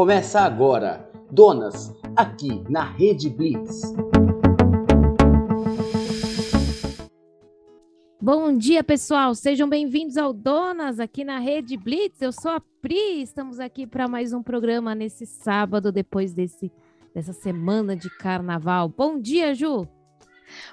[0.00, 3.82] Começa agora, Donas, aqui na Rede Blitz.
[8.18, 9.34] Bom dia, pessoal.
[9.34, 12.22] Sejam bem-vindos ao Donas aqui na Rede Blitz.
[12.22, 13.20] Eu sou a Pri.
[13.20, 16.72] Estamos aqui para mais um programa nesse sábado depois desse
[17.14, 18.88] dessa semana de carnaval.
[18.88, 19.86] Bom dia, Ju.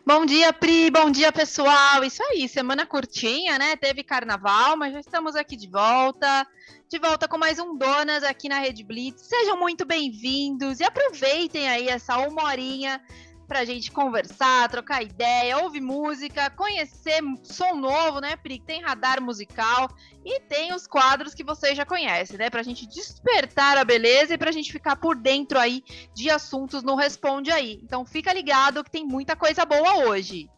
[0.06, 0.90] Bom dia, Pri.
[0.90, 2.04] Bom dia, pessoal.
[2.04, 3.76] Isso aí, semana curtinha, né?
[3.76, 6.48] Teve carnaval, mas já estamos aqui de volta.
[6.90, 9.24] De volta com mais um Donas aqui na Rede Blitz.
[9.24, 13.02] Sejam muito bem-vindos e aproveitem aí essa uma horinha
[13.48, 18.60] pra gente conversar, trocar ideia, ouvir música, conhecer som novo, né, Pri?
[18.60, 19.90] Tem radar musical
[20.26, 22.50] e tem os quadros que vocês já conhecem, né?
[22.50, 25.84] Pra gente despertar a beleza e pra gente ficar por dentro aí
[26.14, 27.80] de assuntos no Responde Aí.
[27.84, 30.50] Então fica ligado que tem muita coisa boa hoje.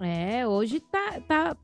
[0.00, 1.56] É, hoje tá, tá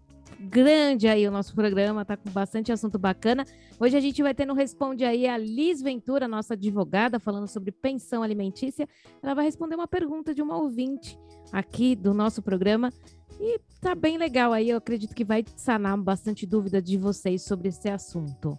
[0.45, 3.45] grande aí o nosso programa, tá com bastante assunto bacana.
[3.81, 7.73] Hoje a gente vai ter no Responde aí a Liz Ventura, nossa advogada, falando sobre
[7.73, 8.89] pensão alimentícia.
[9.23, 11.19] Ela vai responder uma pergunta de uma ouvinte
[11.53, 12.93] aqui do nosso programa.
[13.41, 17.69] E tá bem legal aí, eu acredito que vai sanar bastante dúvida de vocês sobre
[17.69, 18.59] esse assunto.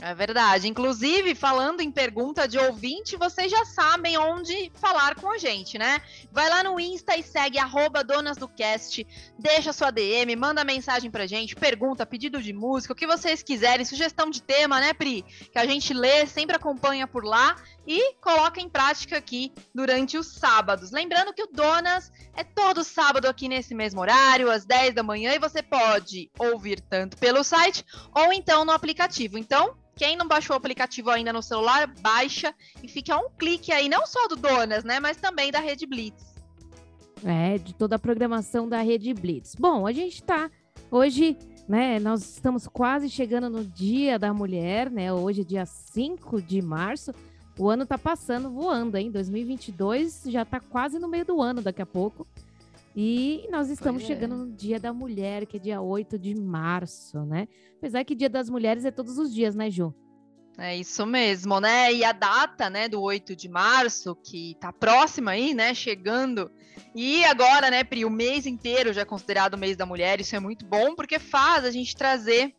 [0.00, 0.68] É verdade.
[0.68, 6.00] Inclusive, falando em pergunta de ouvinte, vocês já sabem onde falar com a gente, né?
[6.32, 9.06] Vai lá no Insta e segue arroba Donas do Cast,
[9.38, 13.84] deixa sua DM, manda mensagem pra gente, pergunta, pedido de música, o que vocês quiserem,
[13.84, 15.22] sugestão de tema, né, Pri?
[15.52, 20.26] Que a gente lê, sempre acompanha por lá e coloca em prática aqui durante os
[20.26, 20.90] sábados.
[20.90, 25.34] Lembrando que o Donas é todo sábado aqui nesse mesmo horário, às 10 da manhã,
[25.34, 29.38] e você pode ouvir tanto pelo site ou então no aplicativo.
[29.38, 33.72] Então, quem não baixou o aplicativo ainda no celular, baixa e fique a um clique
[33.72, 36.34] aí, não só do Donas, né, mas também da Rede Blitz.
[37.24, 39.54] É, de toda a programação da Rede Blitz.
[39.54, 40.50] Bom, a gente tá
[40.90, 41.38] hoje,
[41.68, 45.12] né, nós estamos quase chegando no Dia da Mulher, né?
[45.12, 47.12] Hoje é dia 5 de março.
[47.56, 49.10] O ano tá passando voando, hein?
[49.10, 52.26] 2022 já tá quase no meio do ano daqui a pouco.
[52.96, 54.06] E nós estamos é.
[54.06, 57.48] chegando no Dia da Mulher, que é dia 8 de março, né?
[57.78, 59.94] Apesar que Dia das Mulheres é todos os dias, né, Ju?
[60.56, 61.92] É isso mesmo, né?
[61.92, 66.50] E a data, né, do 8 de março, que tá próxima aí, né, chegando.
[66.94, 70.36] E agora, né, Pri, o mês inteiro já é considerado o mês da mulher, isso
[70.36, 72.54] é muito bom, porque faz a gente trazer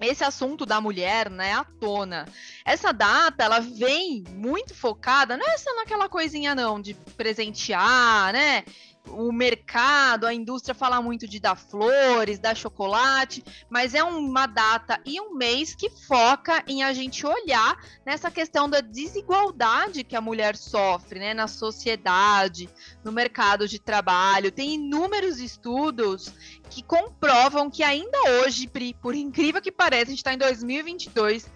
[0.00, 2.26] esse assunto da mulher, né, à tona.
[2.64, 8.64] Essa data, ela vem muito focada, não é só naquela coisinha não, de presentear, né,
[9.08, 15.00] o mercado, a indústria fala muito de dar flores, dar chocolate, mas é uma data
[15.04, 20.20] e um mês que foca em a gente olhar nessa questão da desigualdade que a
[20.20, 22.68] mulher sofre, né, na sociedade,
[23.04, 24.50] no mercado de trabalho.
[24.50, 26.32] Tem inúmeros estudos
[26.70, 31.48] que comprovam que ainda hoje, Pri, por incrível que pareça, a gente está em 2022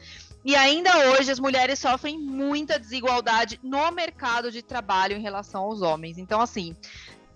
[0.44, 5.82] e ainda hoje as mulheres sofrem muita desigualdade no mercado de trabalho em relação aos
[5.82, 6.16] homens.
[6.16, 6.76] Então, assim,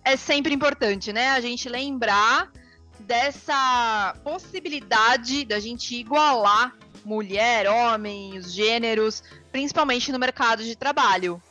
[0.04, 1.28] é sempre importante, né?
[1.30, 2.50] A gente lembrar
[3.00, 6.74] dessa possibilidade da gente igualar
[7.04, 11.42] mulher, homem, os gêneros, principalmente no mercado de trabalho.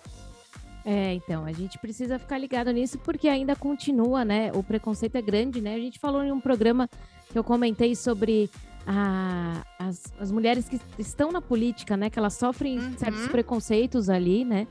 [0.86, 4.52] É, então, a gente precisa ficar ligado nisso porque ainda continua, né?
[4.56, 5.76] O preconceito é grande, né?
[5.76, 6.90] A gente falou em um programa
[7.32, 8.50] que eu comentei sobre
[8.88, 12.10] a- as, as mulheres que estão na política, né?
[12.10, 12.98] Que elas sofrem Uhum.
[12.98, 14.66] certos preconceitos ali, né?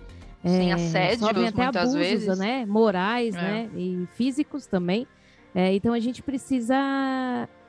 [0.45, 2.39] Sim, É, assédios, sofrem até abusos, vezes.
[2.39, 2.65] né?
[2.67, 3.41] Morais, É.
[3.41, 3.71] né?
[3.77, 5.07] E físicos também.
[5.55, 6.77] É, então a gente precisa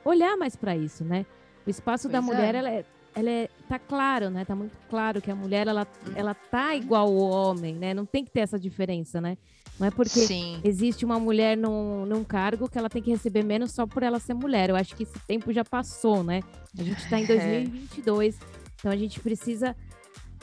[0.04, 1.26] olhar mais para isso, né?
[1.66, 2.34] O espaço da Pois é.
[2.36, 2.84] mulher, ela é,
[3.14, 4.44] ela é, tá claro, né?
[4.44, 7.92] Tá muito claro que a mulher, ela, ela tá igual ao homem, né?
[7.92, 9.36] Não tem que ter essa diferença, né?
[9.78, 10.60] Não é porque Sim.
[10.64, 14.18] existe uma mulher num, num cargo que ela tem que receber menos só por ela
[14.18, 14.70] ser mulher.
[14.70, 16.40] Eu acho que esse tempo já passou, né?
[16.78, 17.26] A gente tá em É.
[17.26, 18.38] 2022,
[18.78, 19.74] então a gente precisa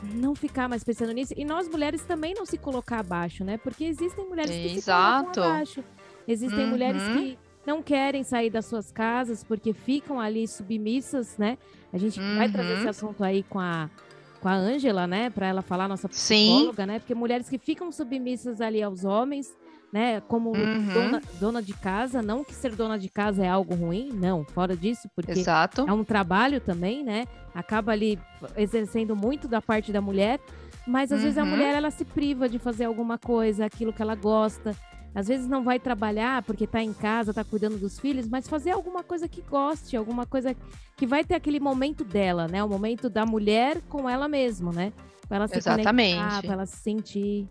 [0.02, 1.34] não ficar mais pensando nisso.
[1.36, 3.58] E nós mulheres também não se colocar abaixo, né?
[3.58, 5.20] Porque existem mulheres que Exato.
[5.20, 5.84] se colocam abaixo.
[6.28, 6.70] Existem Uhum.
[6.70, 11.58] mulheres que não querem sair das suas casas porque ficam ali submissas, né?
[11.92, 12.78] A gente vai trazer Uhum.
[12.80, 13.90] esse assunto aí com a
[14.42, 16.46] com a Ângela, né, para ela falar nossa Sim.
[16.46, 17.00] psicóloga, né?
[17.00, 19.54] Porque mulheres que ficam submissas ali aos homens,
[19.91, 20.94] né, como Uhum.
[20.94, 24.75] dona, dona de casa, não que ser dona de casa é algo ruim, não, fora
[24.75, 25.86] disso, porque Exato.
[25.88, 27.25] é um trabalho também, né?
[27.56, 28.19] Acaba ali
[28.56, 30.39] exercendo muito da parte da mulher,
[30.88, 31.50] mas às vezes a Uhum.
[31.50, 34.75] mulher ela se priva de fazer alguma coisa, aquilo que ela gosta.
[35.15, 38.71] Às vezes não vai trabalhar porque tá em casa, tá cuidando dos filhos, mas fazer
[38.71, 40.56] alguma coisa que goste, alguma coisa
[40.95, 42.63] que vai ter aquele momento dela, né?
[42.63, 44.94] O momento da mulher com ela mesma, né?
[45.27, 46.13] Pra ela se Exatamente.
[46.15, 47.47] conectar, pra ela se sentir.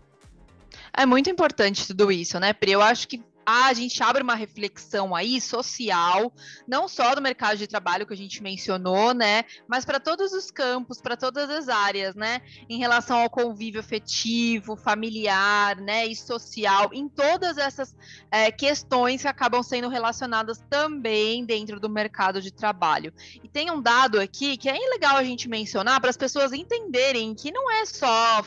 [0.93, 2.71] É muito importante tudo isso, né, Pri?
[2.71, 6.31] Eu acho que a gente abre uma reflexão aí social,
[6.67, 10.51] não só do mercado de trabalho que a gente mencionou, né, mas para todos os
[10.51, 16.91] campos, para todas as áreas, né, em relação ao convívio afetivo, familiar, né, e social,
[16.93, 17.95] em todas essas
[18.29, 23.11] é, questões que acabam sendo relacionadas também dentro do mercado de trabalho.
[23.43, 27.33] E tem um dado aqui que é legal a gente mencionar para as pessoas entenderem
[27.33, 28.45] que não é só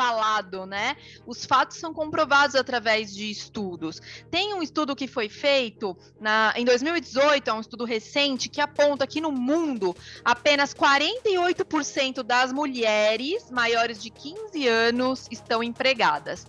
[0.00, 0.96] falado, né?
[1.26, 4.00] Os fatos são comprovados através de estudos.
[4.30, 9.06] Tem um estudo que foi feito na, em 2018, é um estudo recente, que aponta
[9.06, 9.94] que no mundo
[10.24, 16.46] apenas 48% das mulheres maiores de 15 anos estão empregadas.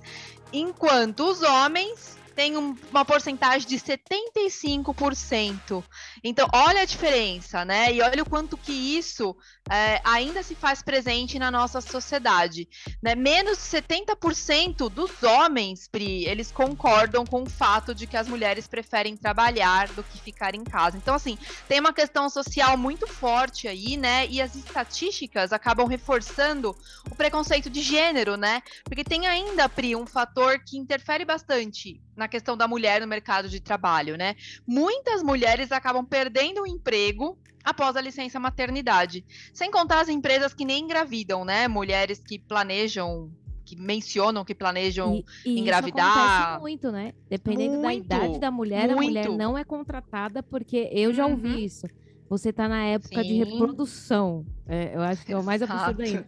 [0.54, 5.84] Enquanto os homens tem um, uma porcentagem de 75%.
[6.24, 7.94] Então, olha a diferença, né?
[7.94, 9.38] E olha o quanto que isso
[9.70, 12.68] é, ainda se faz presente na nossa sociedade.
[13.00, 13.14] Né?
[13.14, 18.68] Menos de 70% dos homens, Pri, eles concordam com o fato de que as mulheres
[18.68, 20.98] preferem trabalhar do que ficar em casa.
[20.98, 21.38] Então, assim,
[21.68, 24.26] tem uma questão social muito forte aí, né?
[24.26, 28.64] E as estatísticas acabam reforçando o preconceito de gênero, né?
[28.84, 33.50] Porque tem ainda, Pri, um fator que interfere bastante na questão da mulher no mercado
[33.50, 34.36] de trabalho, né?
[34.66, 39.26] Muitas mulheres acabam perdendo o emprego após a licença maternidade.
[39.52, 41.68] Sem contar as empresas que nem engravidam, né?
[41.68, 43.32] Mulheres que planejam
[43.64, 46.10] que mencionam que planejam e, e engravidar.
[46.10, 47.14] Isso acontece muito, né?
[47.30, 49.00] Dependendo muito, da idade da mulher, muito.
[49.00, 51.58] a mulher não é contratada, porque eu já ouvi uhum.
[51.58, 51.88] isso.
[52.32, 53.28] Você está na época Sim.
[53.28, 54.46] de reprodução.
[54.66, 56.26] É, eu acho que é o mais absurdo ainda.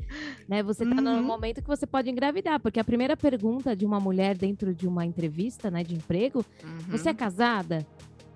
[0.49, 0.61] Né?
[0.61, 1.01] Você está uhum.
[1.01, 4.85] no momento que você pode engravidar, porque a primeira pergunta de uma mulher dentro de
[4.85, 6.77] uma entrevista né, de emprego: uhum.
[6.89, 7.87] você é casada?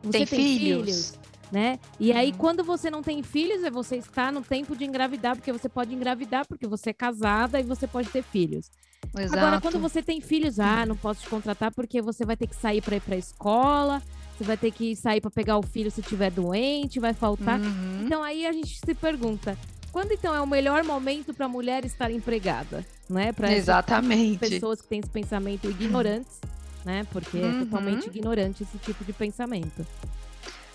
[0.02, 0.80] Você tem, tem filhos?
[0.80, 1.20] filhos?
[1.52, 1.78] Né?
[2.00, 2.38] E aí, uhum.
[2.38, 5.94] quando você não tem filhos, é você está no tempo de engravidar, porque você pode
[5.94, 8.72] engravidar, porque você é casada e você pode ter filhos.
[9.14, 9.38] Exato.
[9.38, 12.56] Agora, quando você tem filhos, ah, não posso te contratar porque você vai ter que
[12.56, 14.02] sair para ir para a escola,
[14.38, 17.60] você vai ter que sair para pegar o filho se estiver doente, vai faltar.
[17.60, 18.04] Uhum.
[18.06, 19.58] Então aí a gente se pergunta,
[19.92, 23.34] quando então é o melhor momento para a mulher estar empregada, né?
[23.34, 24.38] Para Exatamente.
[24.38, 26.40] pessoas que têm esse pensamento ignorantes,
[26.86, 27.06] né?
[27.12, 27.62] Porque uhum.
[27.62, 29.86] é totalmente ignorante esse tipo de pensamento.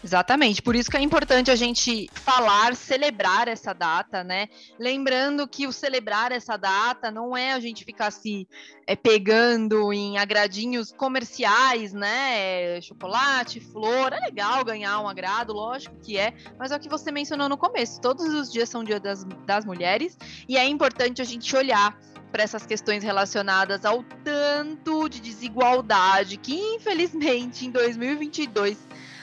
[0.05, 4.49] Exatamente, por isso que é importante a gente falar, celebrar essa data, né?
[4.77, 8.49] Lembrando que o celebrar essa data não é a gente ficar se
[8.85, 12.81] é, pegando em agradinhos comerciais, né?
[12.81, 17.13] Chocolate, flor, é legal ganhar um agrado, lógico que é, mas é o que você
[17.13, 21.25] mencionou no começo, todos os dias são dia das, das mulheres e é importante a
[21.25, 21.97] gente olhar
[22.33, 28.79] para essas questões relacionadas ao tanto de desigualdade que, infelizmente, em 2022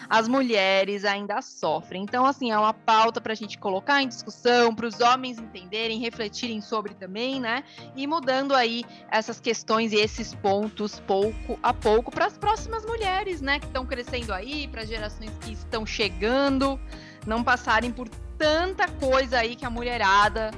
[0.10, 2.04] as mulheres ainda sofrem.
[2.04, 6.00] Então, assim, é uma pauta para a gente colocar em discussão, para os homens entenderem,
[6.00, 7.64] refletirem sobre também, né?
[7.96, 13.40] E mudando aí essas questões e esses pontos pouco a pouco para as próximas mulheres,
[13.40, 13.60] né?
[13.60, 16.80] Que estão crescendo aí, para gerações que estão chegando,
[17.28, 20.52] não passarem por tanta coisa aí que a mulherada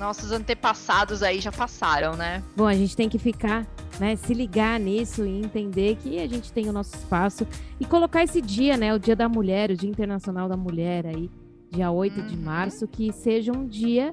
[0.00, 2.42] nossos antepassados aí já passaram, né?
[2.56, 3.66] Bom, a gente tem que ficar,
[4.00, 7.46] né, se ligar nisso e entender que a gente tem o nosso espaço
[7.78, 11.30] e colocar esse dia, né, o Dia da Mulher, o Dia Internacional da Mulher aí,
[11.70, 12.26] dia 8 uhum.
[12.26, 14.10] de março, que seja um dia,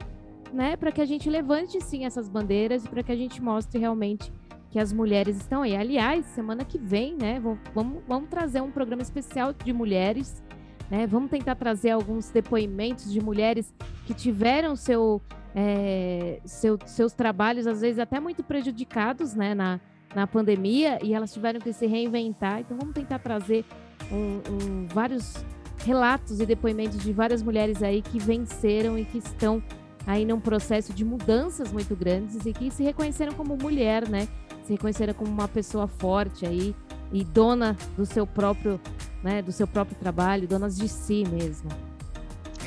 [0.54, 3.80] né, para que a gente levante sim essas bandeiras e para que a gente mostre
[3.80, 4.32] realmente
[4.70, 5.74] que as mulheres estão aí.
[5.74, 7.42] Aliás, semana que vem, né,
[7.74, 10.44] vamos, vamos trazer um programa especial de mulheres
[10.90, 11.06] né?
[11.06, 13.74] Vamos tentar trazer alguns depoimentos de mulheres
[14.06, 15.22] que tiveram seu,
[15.60, 19.80] é, seu, seus trabalhos, às vezes até muito prejudicados né, na,
[20.14, 22.60] na pandemia, e elas tiveram que se reinventar.
[22.60, 23.66] Então, vamos tentar trazer
[24.12, 25.44] um, um, vários
[25.84, 29.64] relatos e depoimentos de várias mulheres aí que venceram e que estão
[30.06, 34.28] aí num processo de mudanças muito grandes e que se reconheceram como mulher, né?
[34.64, 36.76] Se reconheceram como uma pessoa forte aí
[37.12, 38.80] e dona do seu próprio
[39.24, 41.70] né, do seu próprio trabalho, donas de si mesmo.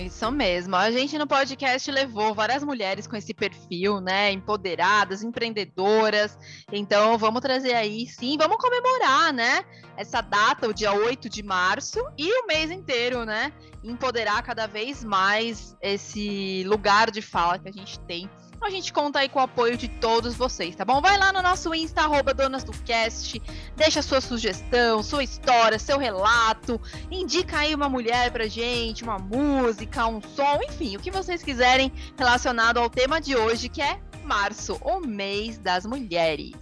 [0.00, 0.76] Isso mesmo.
[0.76, 4.32] A gente no podcast levou várias mulheres com esse perfil, né?
[4.32, 6.38] Empoderadas, empreendedoras.
[6.72, 9.64] Então, vamos trazer aí, sim, vamos comemorar, né?
[9.96, 13.52] Essa data, o dia 8 de março, e o mês inteiro, né?
[13.84, 18.28] Empoderar cada vez mais esse lugar de fala que a gente tem
[18.62, 21.00] a gente conta aí com o apoio de todos vocês, tá bom?
[21.00, 23.40] Vai lá no nosso Insta, arroba Donas do Cast,
[23.76, 30.06] deixa sua sugestão, sua história, seu relato, indica aí uma mulher pra gente, uma música,
[30.06, 34.78] um som, enfim, o que vocês quiserem relacionado ao tema de hoje, que é março,
[34.82, 36.52] o mês das mulheres.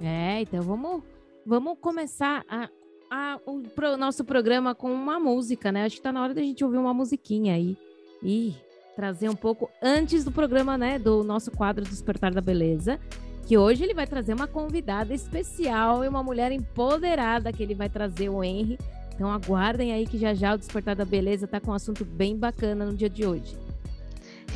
[0.00, 1.02] É, então vamos,
[1.44, 2.68] vamos começar a,
[3.10, 5.84] a, o pro, nosso programa com uma música, né?
[5.84, 7.76] Acho que tá na hora da gente ouvir uma musiquinha aí.
[8.22, 8.56] Ih,
[8.98, 12.98] trazer um pouco antes do programa, né, do nosso quadro Despertar da Beleza.
[13.46, 17.88] que hoje ele vai trazer uma convidada especial e uma mulher empoderada que ele vai
[17.88, 18.76] trazer o Henry.
[19.14, 22.36] Então aguardem aí que já já o Despertar da Beleza tá com um assunto bem
[22.36, 23.56] bacana no dia de hoje.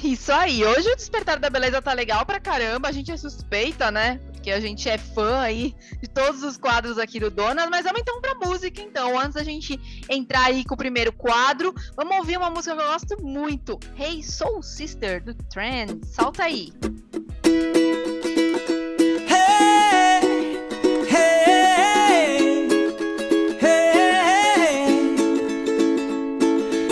[0.02, 3.92] Isso aí, hoje o Despertar da Beleza tá legal pra caramba, a gente é suspeita,
[3.92, 4.20] né?
[4.42, 5.72] Porque a gente é fã aí
[6.02, 9.16] de todos os quadros aqui do Donas, mas vamos então pra música então.
[9.16, 9.78] Antes da gente
[10.10, 13.78] entrar aí com o primeiro quadro, vamos ouvir uma música que eu gosto muito.
[13.96, 16.04] Hey Soul Sister, do Trend.
[16.04, 16.72] Salta aí.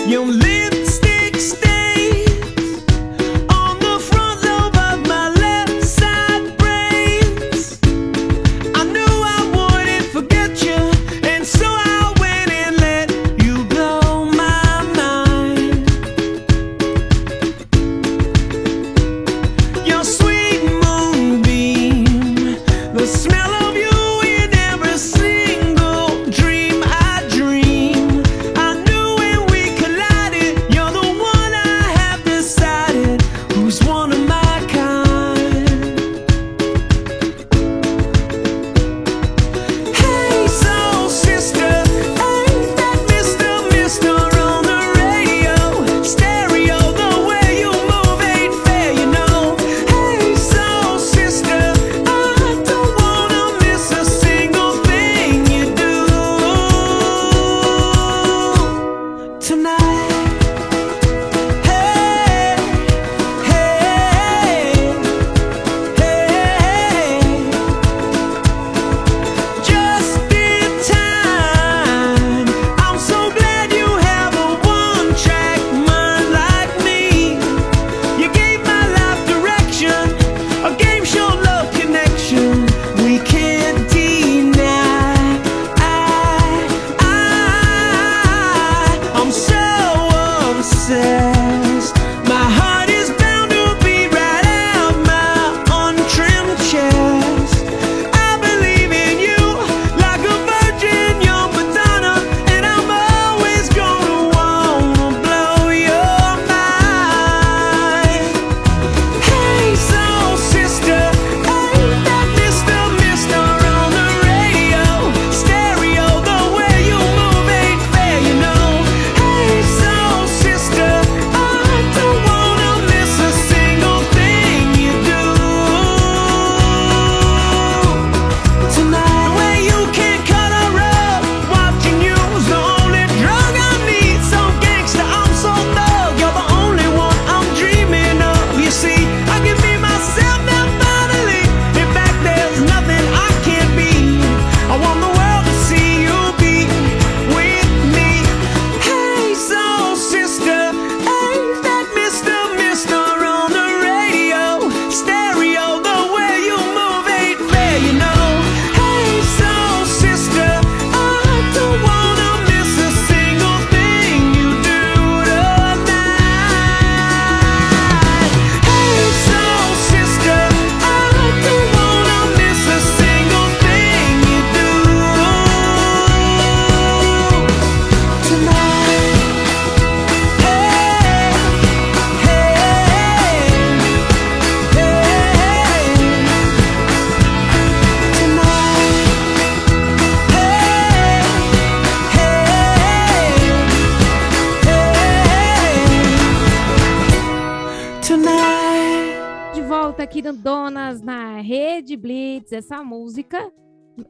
[0.07, 0.50] Your lipstick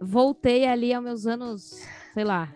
[0.01, 1.83] Voltei ali aos meus anos,
[2.15, 2.53] sei lá,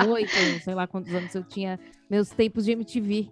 [0.00, 0.30] 18,
[0.64, 3.30] sei lá quantos anos eu tinha, meus tempos de MTV.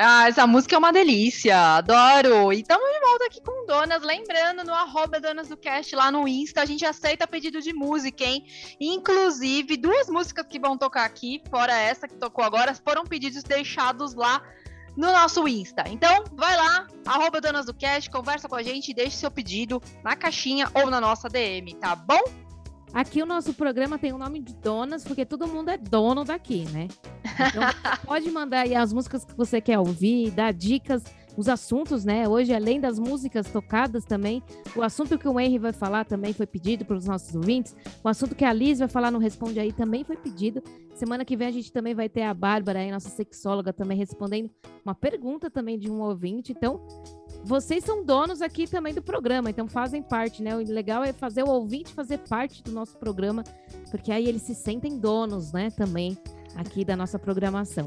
[0.00, 2.52] Ah, essa música é uma delícia, adoro.
[2.52, 6.28] E estamos de volta aqui com Donas, lembrando no arroba Donas do Cast lá no
[6.28, 8.46] Insta, a gente aceita pedido de música, hein?
[8.78, 14.14] Inclusive, duas músicas que vão tocar aqui, fora essa que tocou agora, foram pedidos deixados
[14.14, 14.40] lá
[14.96, 15.82] no nosso Insta.
[15.88, 19.82] Então, vai lá, arroba Donas do Cast, conversa com a gente e deixe seu pedido
[20.04, 22.22] na caixinha ou na nossa DM, tá bom?
[22.92, 26.64] Aqui o nosso programa tem o nome de donas, porque todo mundo é dono daqui,
[26.72, 26.88] né?
[27.24, 27.62] Então,
[28.04, 31.04] pode mandar aí as músicas que você quer ouvir, dar dicas,
[31.38, 32.28] os assuntos, né?
[32.28, 34.42] Hoje, além das músicas tocadas também,
[34.74, 37.76] o assunto que o Henry vai falar também foi pedido pelos nossos ouvintes.
[38.02, 40.60] O assunto que a Liz vai falar no Responde Aí também foi pedido.
[40.94, 44.50] Semana que vem a gente também vai ter a Bárbara aí, nossa sexóloga, também respondendo
[44.84, 46.50] uma pergunta também de um ouvinte.
[46.50, 46.80] Então,
[47.48, 50.54] vocês são donos aqui também do programa, então fazem parte, né?
[50.54, 53.42] O legal é fazer o ouvinte fazer parte do nosso programa,
[53.90, 55.70] porque aí eles se sentem donos, né?
[55.70, 56.16] Também
[56.54, 57.86] aqui da nossa programação.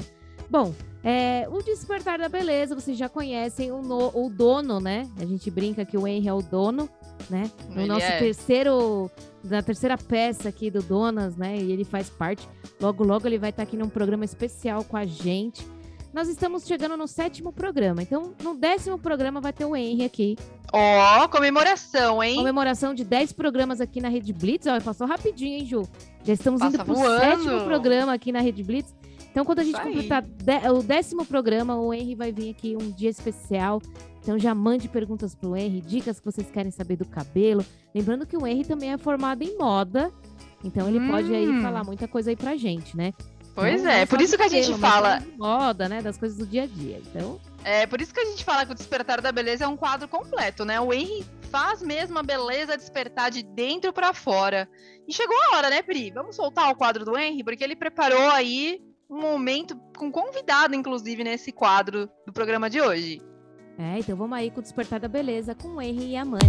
[0.50, 5.08] Bom, é, o Despertar da Beleza, vocês já conhecem o, no- o dono, né?
[5.18, 6.88] A gente brinca que o Henry é o dono,
[7.30, 7.48] né?
[7.70, 8.18] No Ele nosso é.
[8.18, 9.08] terceiro,
[9.44, 11.56] na terceira peça aqui do Donas, né?
[11.56, 12.46] E ele faz parte.
[12.80, 15.64] Logo, logo ele vai estar aqui num programa especial com a gente.
[16.12, 20.36] Nós estamos chegando no sétimo programa, então no décimo programa vai ter o Henry aqui.
[20.70, 22.36] Ó, comemoração, hein?
[22.36, 24.66] Comemoração de 10 programas aqui na Rede Blitz.
[24.66, 25.82] Ó, passou rapidinho, hein, Ju?
[26.22, 27.20] Já estamos Passa indo pro voando.
[27.20, 28.94] sétimo programa aqui na Rede Blitz.
[29.30, 30.22] Então, quando a gente completar
[30.74, 33.80] o décimo programa, o Henry vai vir aqui um dia especial.
[34.22, 37.64] Então, já mande perguntas pro Henry, dicas que vocês querem saber do cabelo.
[37.94, 40.12] Lembrando que o Henry também é formado em moda.
[40.62, 41.62] Então, ele pode aí Hum.
[41.62, 43.12] falar muita coisa aí pra gente, né?
[43.54, 45.22] Pois Não- é, por isso de que a gente fala.
[45.38, 46.00] moda, né?
[46.00, 47.00] Das coisas do dia a dia.
[47.06, 49.76] Então, É, por isso que a gente fala que o Despertar da Beleza é um
[49.76, 50.80] quadro completo, né?
[50.80, 54.66] O Henry faz mesmo a beleza despertar de dentro pra fora.
[55.06, 56.10] E chegou a hora, né, Pri?
[56.10, 61.22] Vamos soltar o quadro do Henry, porque ele preparou aí um momento com convidado, inclusive,
[61.22, 63.20] nesse quadro do programa de hoje.
[63.78, 66.48] é, então vamos aí com o Despertar da Beleza com o Henry e a Mani.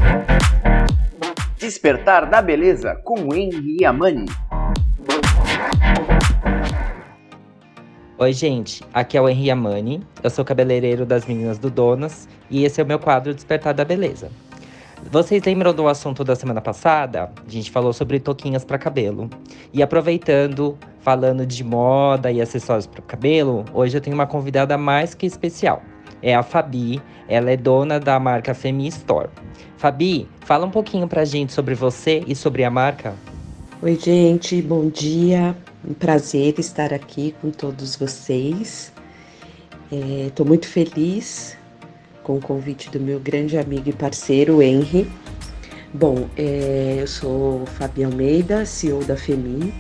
[1.58, 4.26] Despertar da Beleza com Henry e Amani.
[8.16, 8.84] Oi, gente.
[8.94, 10.00] Aqui é o Henri Amani.
[10.22, 13.84] Eu sou cabeleireiro das meninas do Donas e esse é o meu quadro Despertar da
[13.84, 14.30] Beleza.
[15.12, 17.32] Vocês lembram do assunto da semana passada?
[17.46, 19.32] A gente falou sobre touquinhas para cabelo.
[19.74, 25.16] E aproveitando, falando de moda e acessórios para cabelo, hoje eu tenho uma convidada mais
[25.16, 25.82] que especial.
[26.22, 27.02] É a Fabi.
[27.28, 29.30] Ela é dona da marca Femi Store.
[29.76, 33.16] Fabi, fala um pouquinho pra gente sobre você e sobre a marca.
[33.82, 35.56] Oi, gente, bom dia.
[35.86, 38.94] Um prazer estar aqui com todos vocês.
[39.92, 41.58] Estou muito feliz
[42.24, 45.12] com o convite do meu grande amigo e parceiro, Henry.
[45.94, 49.74] Bom, é, eu sou Fabi Almeida, CEO da FEMI.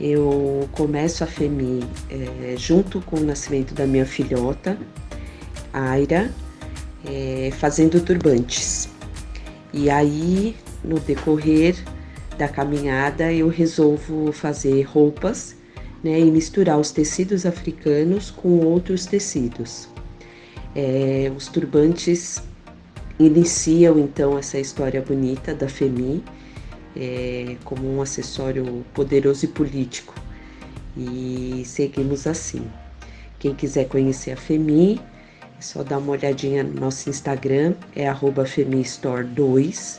[0.00, 4.78] Eu começo a FEMI é, junto com o nascimento da minha filhota,
[5.72, 6.30] Aira,
[7.04, 8.88] é, fazendo turbantes.
[9.72, 11.74] E aí, no decorrer
[12.38, 15.56] da caminhada, eu resolvo fazer roupas
[16.02, 19.88] né, e misturar os tecidos africanos com outros tecidos.
[20.74, 22.40] É, os turbantes
[23.18, 26.22] iniciam então essa história bonita da FEMI
[26.96, 30.14] é, como um acessório poderoso e político.
[30.96, 32.64] E seguimos assim.
[33.38, 35.00] Quem quiser conhecer a FEMI,
[35.58, 39.98] é só dar uma olhadinha no nosso Instagram, é arroba FemiStore2.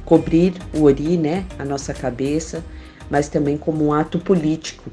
[0.08, 2.63] cobrir o ori, né, a nossa cabeça,
[3.10, 4.89] mas também como um ato político.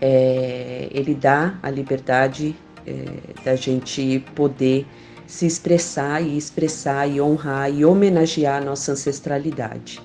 [0.00, 3.04] É, ele dá a liberdade é,
[3.44, 4.84] da gente poder
[5.24, 10.02] se expressar e expressar e honrar e homenagear a nossa ancestralidade.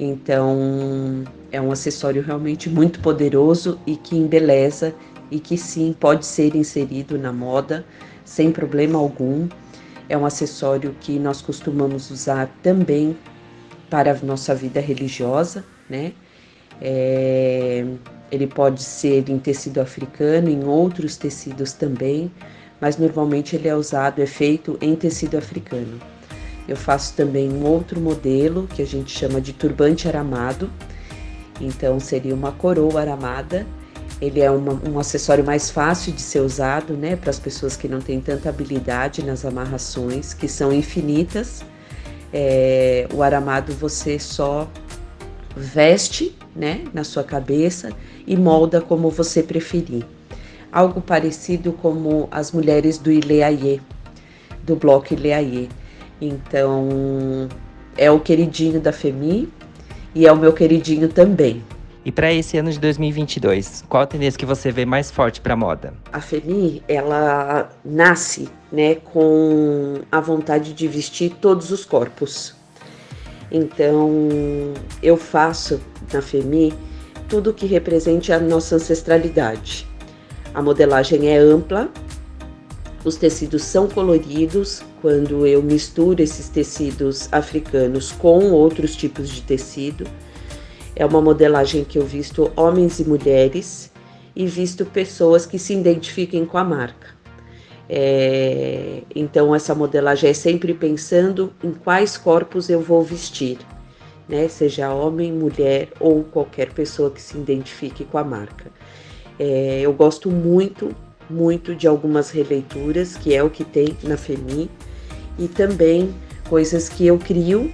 [0.00, 4.94] Então, é um acessório realmente muito poderoso e que embeleza
[5.30, 7.84] e que sim pode ser inserido na moda
[8.24, 9.46] sem problema algum.
[10.08, 13.16] É um acessório que nós costumamos usar também
[13.88, 16.12] para a nossa vida religiosa, né?
[16.80, 17.84] É,
[18.30, 22.30] ele pode ser em tecido africano, em outros tecidos também,
[22.80, 26.00] mas normalmente ele é usado, é feito em tecido africano.
[26.66, 30.70] Eu faço também um outro modelo que a gente chama de turbante aramado.
[31.60, 33.66] Então seria uma coroa aramada.
[34.24, 37.86] Ele é uma, um acessório mais fácil de ser usado, né, para as pessoas que
[37.86, 41.62] não têm tanta habilidade nas amarrações, que são infinitas.
[42.32, 44.66] É, o aramado você só
[45.54, 47.90] veste, né, na sua cabeça
[48.26, 50.06] e molda como você preferir.
[50.72, 53.80] Algo parecido como as mulheres do Ileaie,
[54.62, 55.68] do bloco Ileaie.
[56.18, 57.48] Então,
[57.96, 59.48] é o queridinho da Femi
[60.14, 61.62] e é o meu queridinho também.
[62.04, 65.56] E para esse ano de 2022, qual a tendência que você vê mais forte para
[65.56, 65.94] moda?
[66.12, 72.54] A Femi, ela nasce, né, com a vontade de vestir todos os corpos.
[73.50, 74.28] Então,
[75.02, 75.80] eu faço
[76.12, 76.74] na Femi
[77.26, 79.88] tudo que represente a nossa ancestralidade.
[80.52, 81.88] A modelagem é ampla,
[83.02, 90.06] os tecidos são coloridos quando eu misturo esses tecidos africanos com outros tipos de tecido.
[90.96, 93.90] É uma modelagem que eu visto homens e mulheres
[94.34, 97.14] e visto pessoas que se identifiquem com a marca.
[97.88, 103.58] É, então, essa modelagem é sempre pensando em quais corpos eu vou vestir,
[104.28, 104.48] né?
[104.48, 108.70] seja homem, mulher ou qualquer pessoa que se identifique com a marca.
[109.38, 110.94] É, eu gosto muito,
[111.28, 114.70] muito de algumas releituras, que é o que tem na FEMI,
[115.38, 116.14] e também
[116.48, 117.70] coisas que eu crio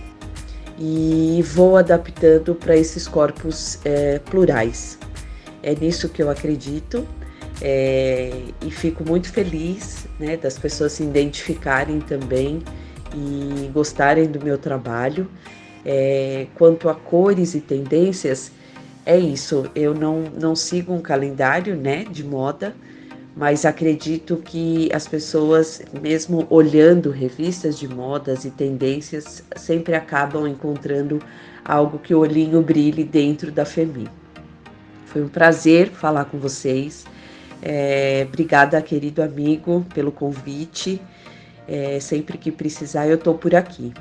[0.80, 4.98] e vou adaptando para esses corpos é, plurais.
[5.62, 7.06] É nisso que eu acredito
[7.60, 12.62] é, e fico muito feliz né, das pessoas se identificarem também
[13.14, 15.28] e gostarem do meu trabalho.
[15.84, 18.50] É, quanto a cores e tendências,
[19.04, 19.70] é isso.
[19.74, 22.74] Eu não, não sigo um calendário né, de moda,
[23.36, 31.22] mas acredito que as pessoas, mesmo olhando revistas de modas e tendências, sempre acabam encontrando
[31.64, 34.08] algo que o olhinho brilhe dentro da Femi.
[35.06, 37.04] Foi um prazer falar com vocês.
[37.62, 41.00] É, obrigada, querido amigo, pelo convite.
[41.68, 43.92] É, sempre que precisar, eu estou por aqui.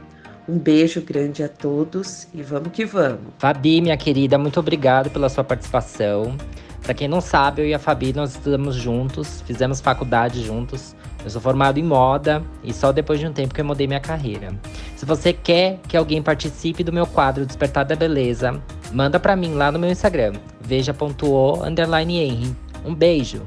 [0.47, 3.33] Um beijo grande a todos e vamos que vamos.
[3.37, 6.35] Fabi, minha querida, muito obrigado pela sua participação.
[6.81, 10.95] Para quem não sabe, eu e a Fabi nós estudamos juntos, fizemos faculdade juntos.
[11.23, 13.99] Eu sou formado em moda e só depois de um tempo que eu mudei minha
[13.99, 14.49] carreira.
[14.95, 18.61] Se você quer que alguém participe do meu quadro Despertar da Beleza,
[18.91, 22.55] manda para mim lá no meu Instagram, veja.o Henry.
[22.85, 23.41] Um beijo!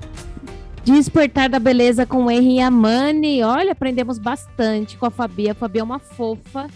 [0.84, 3.42] Despertar da Beleza com Henry Amani.
[3.42, 5.48] Olha, aprendemos bastante com a Fabi.
[5.48, 6.66] A Fabi é uma fofa.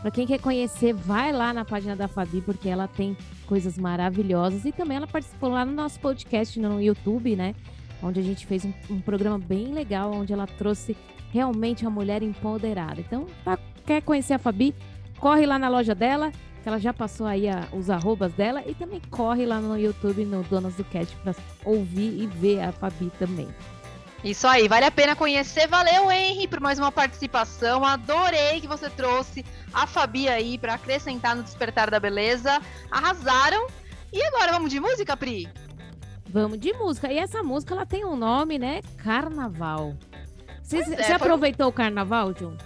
[0.00, 4.64] Para quem quer conhecer, vai lá na página da Fabi, porque ela tem coisas maravilhosas.
[4.64, 7.54] E também ela participou lá no nosso podcast no YouTube, né?
[8.00, 10.96] Onde a gente fez um, um programa bem legal, onde ela trouxe
[11.32, 13.00] realmente a mulher empoderada.
[13.00, 14.72] Então, tá, quer conhecer a Fabi?
[15.18, 16.30] Corre lá na loja dela,
[16.62, 18.62] que ela já passou aí a, os arrobas dela.
[18.64, 21.34] E também corre lá no YouTube, no Donas do Cat, para
[21.64, 23.48] ouvir e ver a Fabi também.
[24.24, 25.68] Isso aí, vale a pena conhecer.
[25.68, 27.84] Valeu, Henry, por mais uma participação.
[27.84, 32.60] Adorei que você trouxe a Fabi aí para acrescentar no Despertar da Beleza.
[32.90, 33.68] Arrasaram.
[34.12, 35.48] E agora, vamos de música, Pri?
[36.28, 37.12] Vamos de música.
[37.12, 38.80] E essa música, ela tem um nome, né?
[38.98, 39.94] Carnaval.
[40.62, 42.56] Você, é, foi- aproveitou o carnaval, John?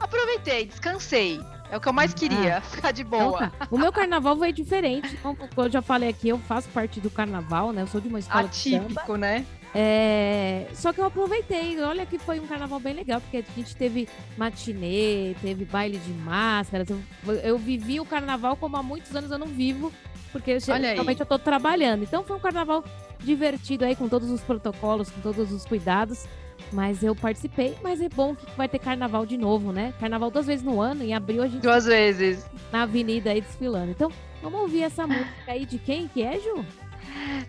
[0.00, 1.40] Aproveitei, descansei.
[1.70, 3.50] É o que eu mais queria, ficar de Então boa.
[3.50, 3.66] tá.
[3.70, 5.16] O meu carnaval foi diferente.
[5.16, 7.82] Como eu já falei aqui, eu faço parte do carnaval, né?
[7.82, 8.84] Eu sou de uma escola de samba.
[8.84, 9.44] Atípico, né?
[9.74, 11.80] É, Só que eu aproveitei.
[11.82, 16.10] Olha que foi um carnaval bem legal, porque a gente teve matinê, teve baile de
[16.12, 16.88] máscaras.
[16.88, 17.00] Eu,
[17.42, 19.92] eu vivi o carnaval como há muitos anos eu não vivo,
[20.32, 22.02] porque geralmente eu tô trabalhando.
[22.02, 22.84] Então foi um carnaval
[23.20, 26.26] divertido aí, com todos os protocolos, com todos os cuidados.
[26.72, 29.92] Mas eu participei, mas é bom que vai ter carnaval de novo, né?
[30.00, 32.44] Carnaval duas vezes no ano, em abril a gente Duas vezes.
[32.72, 33.90] na avenida aí desfilando.
[33.90, 34.10] Então,
[34.42, 36.64] vamos ouvir essa música aí de quem que é, Ju?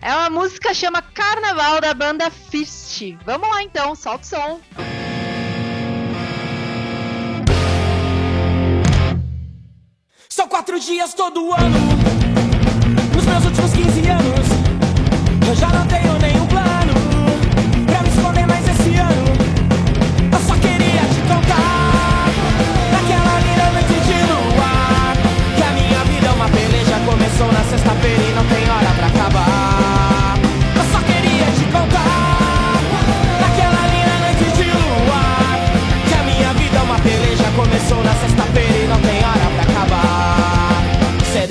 [0.00, 3.16] É uma música chama Carnaval da banda Fist.
[3.24, 4.60] Vamos lá então, solta o som.
[10.28, 11.78] São quatro dias todo ano.
[13.14, 14.48] Nos meus últimos 15 anos,
[15.48, 16.07] eu já não tenho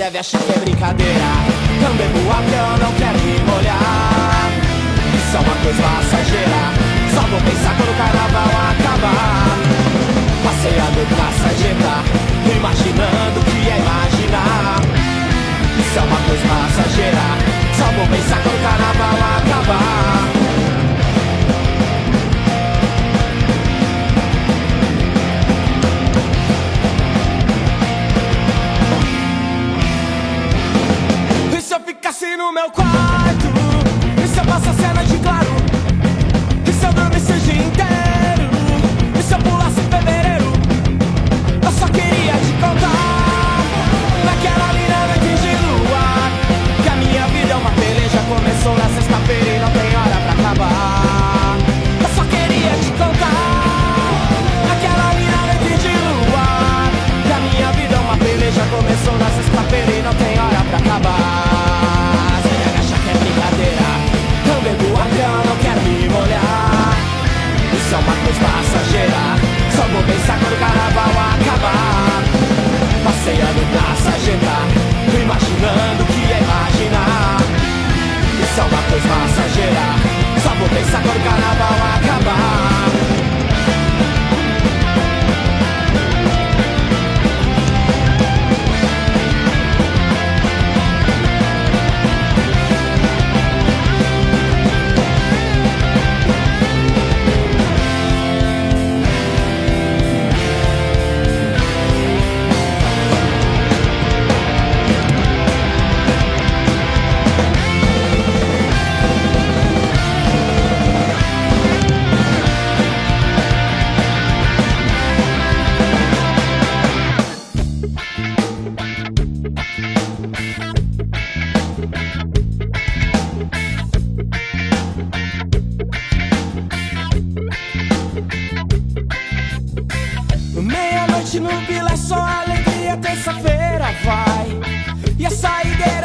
[0.08, 1.30] Deve achar que é brincadeira.
[1.82, 4.48] Não bebo água, eu não quero me molhar.
[5.17, 6.62] Isso é uma coisa passageira.
[7.13, 9.58] Só vou pensar quando o carnaval acabar.
[10.46, 11.96] Passeando pra sarjeta,
[12.56, 14.80] imaginando o que é imaginar.
[15.78, 17.26] Isso é uma coisa passageira.
[17.76, 20.37] Só vou pensar quando o carnaval acabar.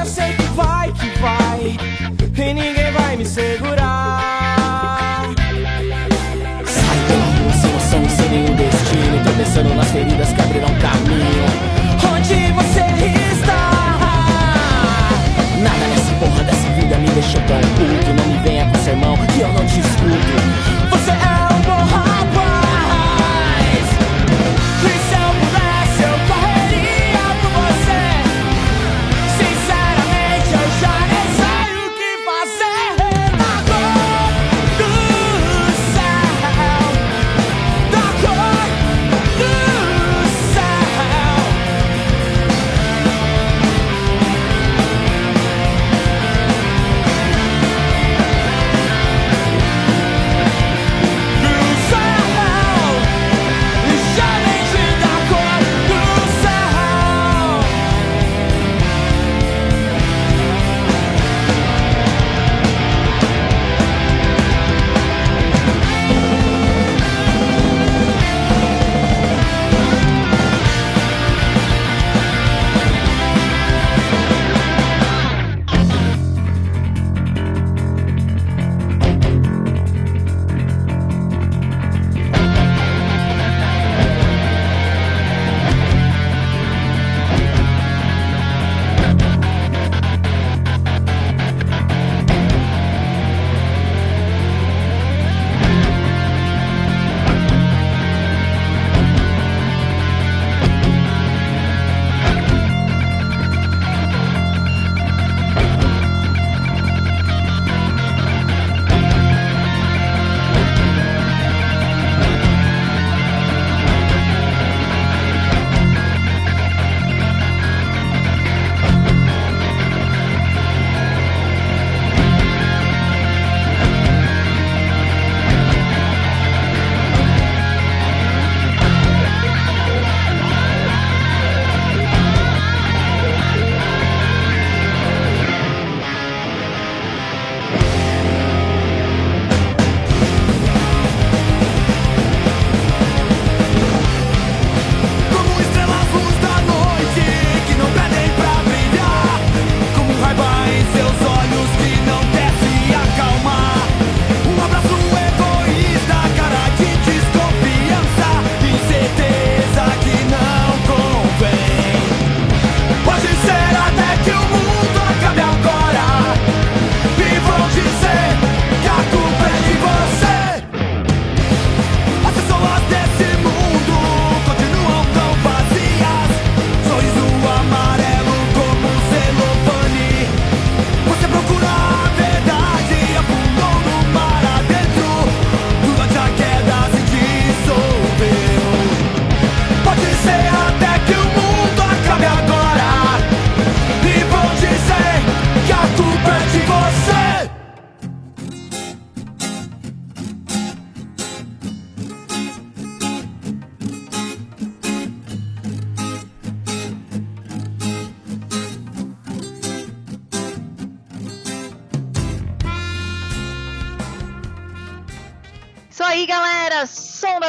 [0.02, 1.76] Eu sei que vai, que vai.
[2.36, 5.30] E ninguém vai me segurar.
[6.66, 9.22] Sai pela rua sem noção, sem nenhum destino.
[9.22, 10.74] Tropeçando nas feridas que abrirão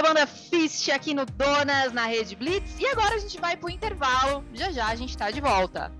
[0.03, 2.77] banda Fist aqui no Donas, na Rede Blitz.
[2.77, 4.43] E agora a gente vai pro intervalo.
[4.53, 5.93] Já já a gente tá de volta.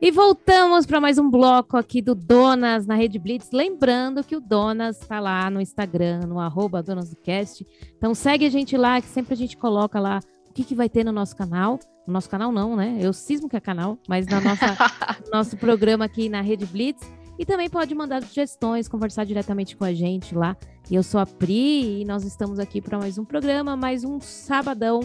[0.00, 3.50] E voltamos para mais um bloco aqui do Donas na Rede Blitz.
[3.52, 7.66] Lembrando que o Donas está lá no Instagram, no arroba Donas do Cast.
[7.94, 10.88] Então segue a gente lá, que sempre a gente coloca lá o que, que vai
[10.88, 11.78] ter no nosso canal.
[12.06, 12.96] No nosso canal não, né?
[13.02, 14.76] Eu cismo que é canal, mas na nossa
[15.30, 17.06] nosso programa aqui na Rede Blitz.
[17.38, 20.56] E também pode mandar sugestões, conversar diretamente com a gente lá.
[20.90, 24.20] E eu sou a Pri e nós estamos aqui para mais um programa, mais um
[24.20, 25.00] sabadão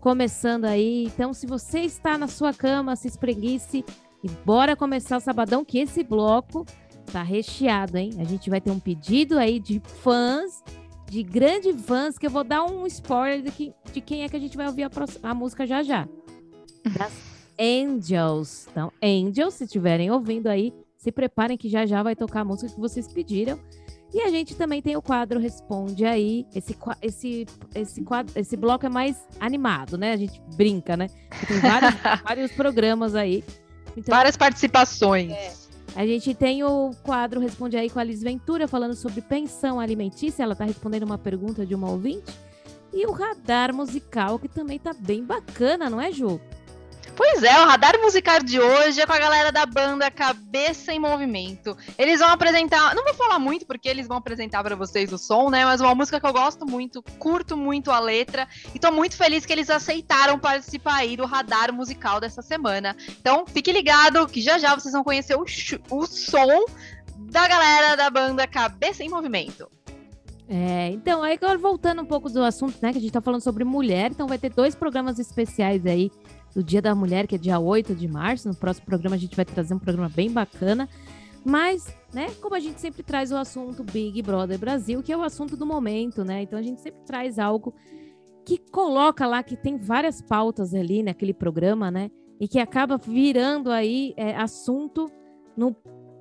[0.00, 1.04] começando aí.
[1.04, 3.84] Então, se você está na sua cama, se espreguice
[4.22, 6.64] e bora começar o sabadão, que esse bloco
[7.12, 8.12] tá recheado, hein?
[8.18, 10.64] A gente vai ter um pedido aí de fãs,
[11.06, 14.36] de grandes fãs, que eu vou dar um spoiler de, que, de quem é que
[14.36, 14.90] a gente vai ouvir a,
[15.22, 16.08] a música já já.
[16.96, 17.12] Das
[17.60, 18.68] Angels.
[18.70, 20.72] Então, Angels, se estiverem ouvindo aí,
[21.04, 23.60] se preparem que já já vai tocar a música que vocês pediram.
[24.12, 26.46] E a gente também tem o quadro Responde Aí.
[26.54, 30.12] Esse, esse, esse, quadro, esse bloco é mais animado, né?
[30.12, 31.08] A gente brinca, né?
[31.46, 33.44] Tem vários, vários programas aí.
[33.94, 35.68] Então, Várias participações.
[35.94, 40.42] a gente tem o quadro Responde Aí com a Liz Ventura, falando sobre pensão alimentícia.
[40.42, 42.32] Ela tá respondendo uma pergunta de uma ouvinte.
[42.94, 46.40] E o radar musical, que também tá bem bacana, não é, Ju?
[47.16, 50.98] Pois é, o Radar Musical de hoje é com a galera da banda Cabeça em
[50.98, 51.76] Movimento.
[51.96, 55.48] Eles vão apresentar, não vou falar muito porque eles vão apresentar para vocês o som,
[55.48, 55.64] né?
[55.64, 59.46] Mas uma música que eu gosto muito, curto muito a letra e tô muito feliz
[59.46, 62.96] que eles aceitaram participar aí do Radar Musical dessa semana.
[63.08, 65.44] Então, fique ligado que já já vocês vão conhecer o,
[65.90, 66.64] o som
[67.16, 69.70] da galera da banda Cabeça em Movimento.
[70.48, 73.40] É, então, aí agora voltando um pouco do assunto, né, que a gente tá falando
[73.40, 76.10] sobre mulher, então vai ter dois programas especiais aí
[76.54, 78.48] do Dia da Mulher, que é dia 8 de março.
[78.48, 80.88] No próximo programa a gente vai trazer um programa bem bacana.
[81.44, 85.22] Mas, né, como a gente sempre traz o assunto Big Brother Brasil, que é o
[85.22, 86.42] assunto do momento, né?
[86.42, 87.74] Então a gente sempre traz algo
[88.46, 92.10] que coloca lá, que tem várias pautas ali naquele programa, né?
[92.40, 95.10] E que acaba virando aí é, assunto
[95.54, 95.76] no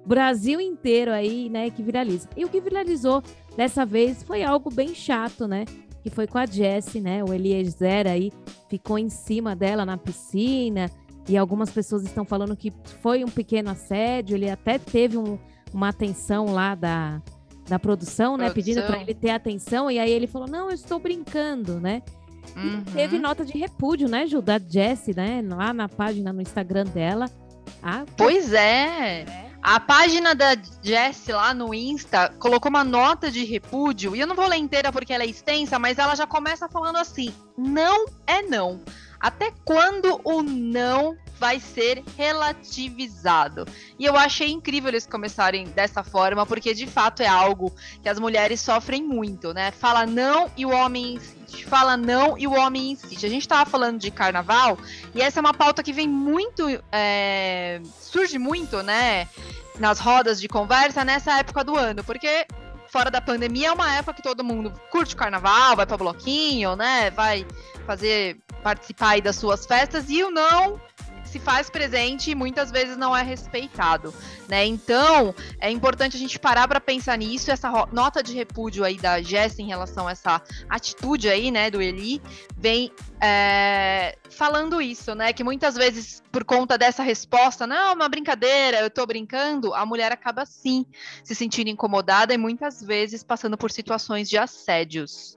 [0.06, 1.70] Brasil inteiro aí, né?
[1.70, 2.28] Que viraliza.
[2.36, 3.24] E o que viralizou
[3.56, 5.64] dessa vez foi algo bem chato, né?
[6.04, 7.24] Que foi com a Jessie, né?
[7.24, 8.32] O Eliezer aí
[8.70, 10.92] ficou em cima dela na piscina.
[11.30, 14.36] E algumas pessoas estão falando que foi um pequeno assédio.
[14.36, 15.40] Ele até teve um-
[15.74, 17.22] uma atenção lá da,
[17.70, 18.50] da produção, né?
[18.50, 19.02] Pedindo para Produção.
[19.10, 19.90] ele ter atenção.
[19.90, 22.02] E aí ele falou: Não, eu estou brincando, né?
[22.58, 22.84] E Uhum.
[22.94, 24.42] teve nota de repúdio, né, Ju?
[24.42, 25.42] Da Jessie, né?
[25.48, 27.30] Lá na página, no Instagram dela.
[27.82, 29.26] Ah, Pois é.
[29.64, 34.36] A página da Jess lá no Insta colocou uma nota de repúdio, e eu não
[34.36, 38.42] vou ler inteira porque ela é extensa, mas ela já começa falando assim: não é
[38.42, 38.82] não.
[39.24, 43.66] Até quando o não vai ser relativizado?
[43.98, 48.20] E eu achei incrível eles começarem dessa forma, porque de fato é algo que as
[48.20, 49.72] mulheres sofrem muito, né?
[49.72, 51.64] Fala não e o homem insiste.
[51.66, 53.26] Fala não e o homem insiste.
[53.26, 54.78] A gente tava falando de carnaval,
[55.16, 56.68] e essa é uma pauta que vem muito.
[56.92, 59.30] é, surge muito, né?
[59.80, 62.46] Nas rodas de conversa nessa época do ano, porque
[62.90, 66.76] fora da pandemia é uma época que todo mundo curte o carnaval, vai pra bloquinho,
[66.76, 67.10] né?
[67.10, 67.48] Vai
[67.88, 70.80] fazer participar aí das suas festas e o não
[71.34, 74.14] se faz presente e muitas vezes não é respeitado,
[74.48, 74.64] né?
[74.68, 79.20] Então, é importante a gente parar para pensar nisso, essa nota de repúdio aí da
[79.20, 82.22] Jess em relação a essa atitude aí, né, do Eli,
[82.56, 85.34] vem é, falando isso, né?
[85.34, 89.88] Que muitas vezes, por conta dessa resposta, não, é uma brincadeira, eu tô brincando, a
[89.88, 90.86] mulher acaba sim
[91.24, 95.36] se sentindo incomodada e muitas vezes passando por situações de assédios.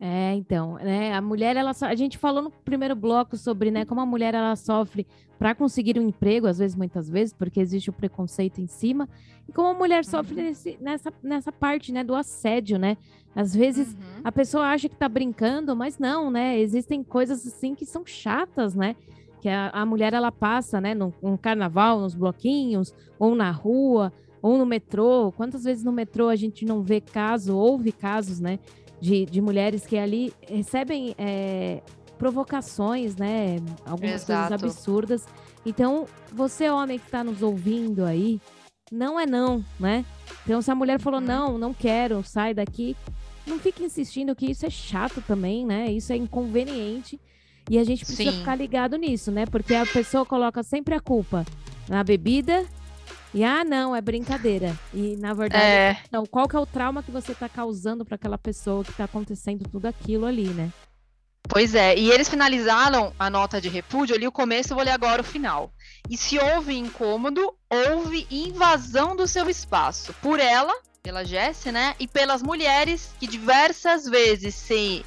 [0.00, 4.00] É, então, né, a mulher, ela, a gente falou no primeiro bloco sobre, né, como
[4.00, 5.04] a mulher, ela sofre
[5.36, 9.08] para conseguir um emprego, às vezes, muitas vezes, porque existe o preconceito em cima,
[9.48, 12.96] e como a mulher sofre nesse- nessa, nessa parte, né, do assédio, né,
[13.34, 14.20] às vezes Uhum.
[14.22, 18.76] a pessoa acha que tá brincando, mas não, né, existem coisas, assim, que são chatas,
[18.76, 18.94] né,
[19.40, 24.12] que a, a mulher, ela passa, né, no, no carnaval, nos bloquinhos, ou na rua,
[24.40, 28.60] ou no metrô, quantas vezes no metrô a gente não vê caso, ouve casos, né,
[29.00, 31.82] de, de mulheres que ali recebem é,
[32.18, 33.56] provocações, né?
[33.86, 34.48] Algumas Exato.
[34.48, 35.24] coisas absurdas.
[35.64, 38.40] Então, você, homem que está nos ouvindo aí,
[38.90, 40.04] não é não, né?
[40.44, 41.24] Então, se a mulher falou, Hum.
[41.24, 42.96] não, não quero, sai daqui,
[43.46, 45.90] não fique insistindo que isso é chato também, né?
[45.90, 47.20] Isso é inconveniente.
[47.70, 48.38] E a gente precisa Sim.
[48.38, 49.44] ficar ligado nisso, né?
[49.46, 51.44] Porque a pessoa coloca sempre a culpa
[51.88, 52.64] na bebida
[53.34, 54.76] e, ah, não, é brincadeira.
[54.92, 58.14] E, na verdade, É, então, qual que é o trauma que você está causando para
[58.14, 60.72] aquela pessoa que está acontecendo tudo aquilo ali, né?
[61.48, 64.90] Pois é, e eles finalizaram a nota de repúdio, ali o começo, eu vou ler
[64.90, 65.72] agora o final.
[66.08, 70.14] E se houve incômodo, houve invasão do seu espaço.
[70.20, 71.94] Por ela, pela Jessie, né?
[71.98, 75.04] E pelas mulheres que diversas vezes se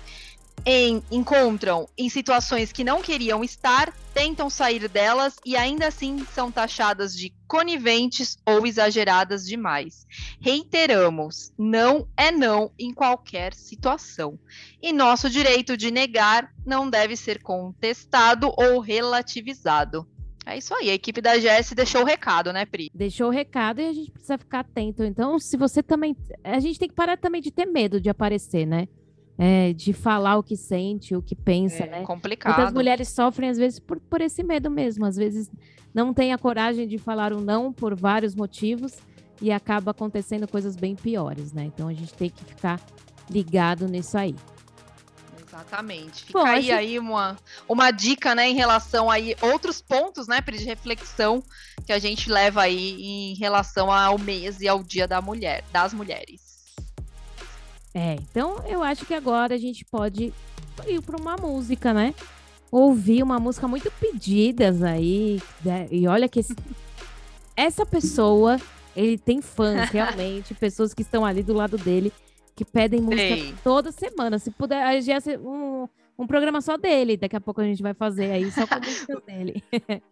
[0.65, 6.51] em- encontram em situações que não queriam estar, tentam sair delas e ainda assim são
[6.51, 10.05] taxadas de coniventes ou exageradas demais.
[10.39, 14.39] Reiteramos, não é não em qualquer situação.
[14.81, 20.07] E nosso direito de negar não deve ser contestado ou relativizado.
[20.45, 22.89] É isso aí, a equipe da Jess deixou o recado, né, Pri?
[22.93, 25.03] Deixou o recado e a gente precisa ficar atento.
[25.03, 26.15] Então, se você também.
[26.43, 28.87] A gente tem que parar também de ter medo de aparecer, né?
[29.37, 32.03] É, de falar o que sente, o que pensa, né?
[32.03, 32.55] complicado.
[32.55, 35.03] Muitas mulheres sofrem, às vezes, por, por esse medo mesmo.
[35.05, 35.49] Às vezes
[35.93, 38.97] não tem a coragem de falar o não por vários motivos
[39.41, 41.63] e acaba acontecendo coisas bem piores, né?
[41.63, 42.79] Então a gente tem que ficar
[43.29, 44.35] ligado nisso aí.
[45.51, 46.25] Exatamente.
[46.25, 50.63] Fica Bom, aí, aí uma, uma dica, né, em relação aí outros pontos, né, de
[50.63, 51.43] reflexão
[51.85, 55.93] que a gente leva aí em relação ao mês e ao Dia da Mulher, das
[55.93, 56.50] Mulheres.
[57.93, 60.33] É, então eu acho que agora a gente pode
[60.87, 62.13] ir para uma música, né?
[62.71, 65.41] Ouvir uma música muito pedidas aí.
[65.63, 65.87] né?
[65.91, 66.55] E olha que esse-
[67.55, 68.57] essa pessoa,
[68.95, 72.13] ele tem fãs realmente, pessoas que estão ali do lado dele,
[72.55, 73.55] que pedem música Sei.
[73.63, 74.39] toda semana.
[74.39, 75.87] Se puder, a Jéssica, um,
[76.17, 77.17] um programa só dele.
[77.17, 79.61] Daqui a pouco a gente vai fazer aí, só com músicas dele.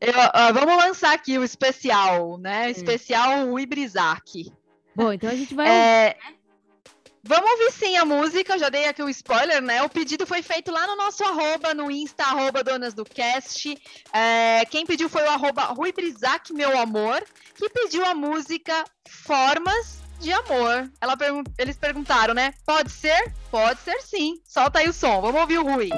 [0.01, 2.69] Eu, ó, vamos lançar aqui o especial, né?
[2.71, 4.51] Especial Rui Brizac.
[4.95, 5.69] Bom, então a gente vai.
[5.69, 6.17] É,
[7.23, 9.83] Vamos ouvir sim a música, já dei aqui o spoiler, né?
[9.83, 13.77] O pedido foi feito lá no nosso arroba, no Insta, arroba Donas do Cast.
[14.13, 17.23] É, quem pediu foi o arroba Rui Brizac, meu amor,
[17.55, 20.89] que pediu a música Formas de Amor.
[21.01, 22.53] Ela pergun- eles perguntaram, né?
[22.65, 23.33] Pode ser?
[23.51, 24.35] Pode ser sim.
[24.45, 25.89] Solta aí o som, vamos ouvir o Rui.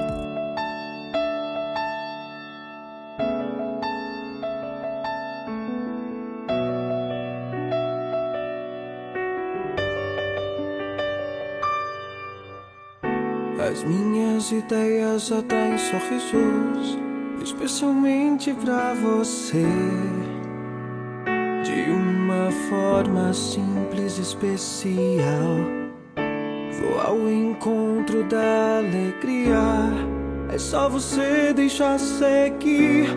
[13.72, 16.98] As minhas ideias têm sorrisos,
[17.42, 19.64] especialmente pra você.
[21.64, 25.56] De uma forma simples e especial.
[26.82, 29.56] Vou ao encontro da alegria.
[30.52, 33.08] É só você deixar seguir.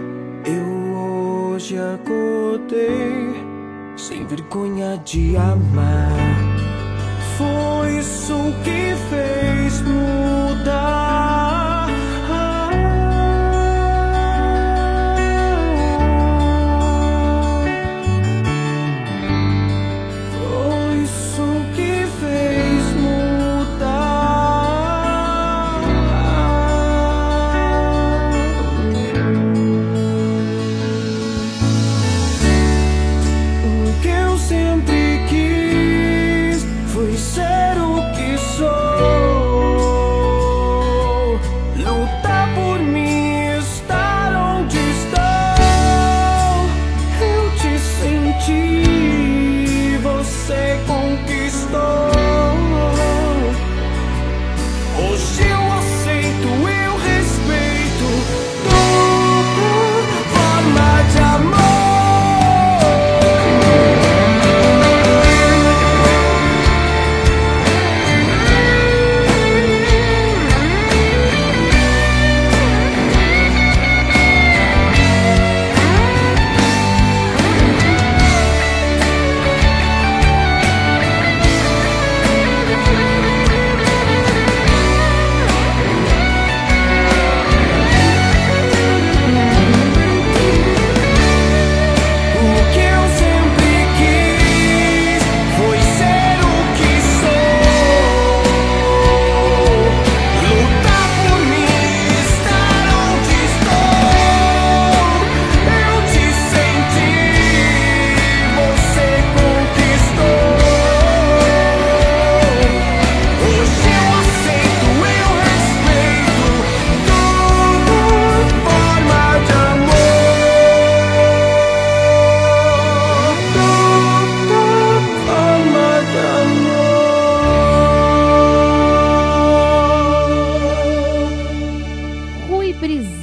[0.46, 3.36] Eu hoje acordei
[3.98, 6.16] sem vergonha de amar.
[7.38, 9.82] Foi isso que fez
[10.66, 11.25] die.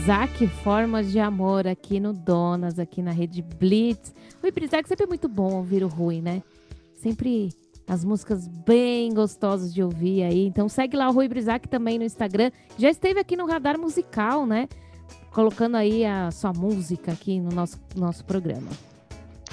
[0.02, 4.12] Brizac, Formas de Amor, aqui no Donas, aqui na Rede Blitz.
[4.42, 6.42] Rui Brizac, sempre é muito bom ouvir o Rui, né?
[6.96, 7.50] Sempre
[7.86, 10.44] as músicas bem gostosas de ouvir aí.
[10.44, 12.50] Então segue lá o Rui Brizac também no Instagram.
[12.76, 14.68] Já esteve aqui no Radar Musical, né?
[15.30, 18.70] Colocando aí a sua música aqui no nosso, nosso programa.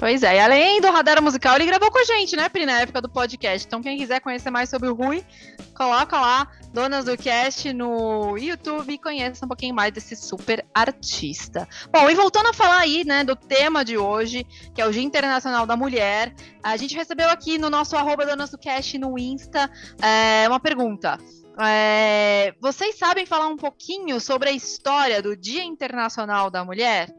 [0.00, 2.80] Pois é, e além do Radar Musical, ele gravou com a gente, né, Pri, na
[2.80, 3.66] época do podcast.
[3.66, 5.22] Então, quem quiser conhecer mais sobre o Rui,
[5.74, 11.68] coloca lá, Donas do Cast, no YouTube e conheça um pouquinho mais desse super artista.
[11.92, 15.02] Bom, e voltando a falar aí, né, do tema de hoje, que é o Dia
[15.02, 19.70] Internacional da Mulher, a gente recebeu aqui no nosso arroba Donas do Cast no Insta
[20.00, 21.18] é, uma pergunta.
[21.62, 27.14] É, vocês sabem falar um pouquinho sobre a história do Dia Internacional da Mulher?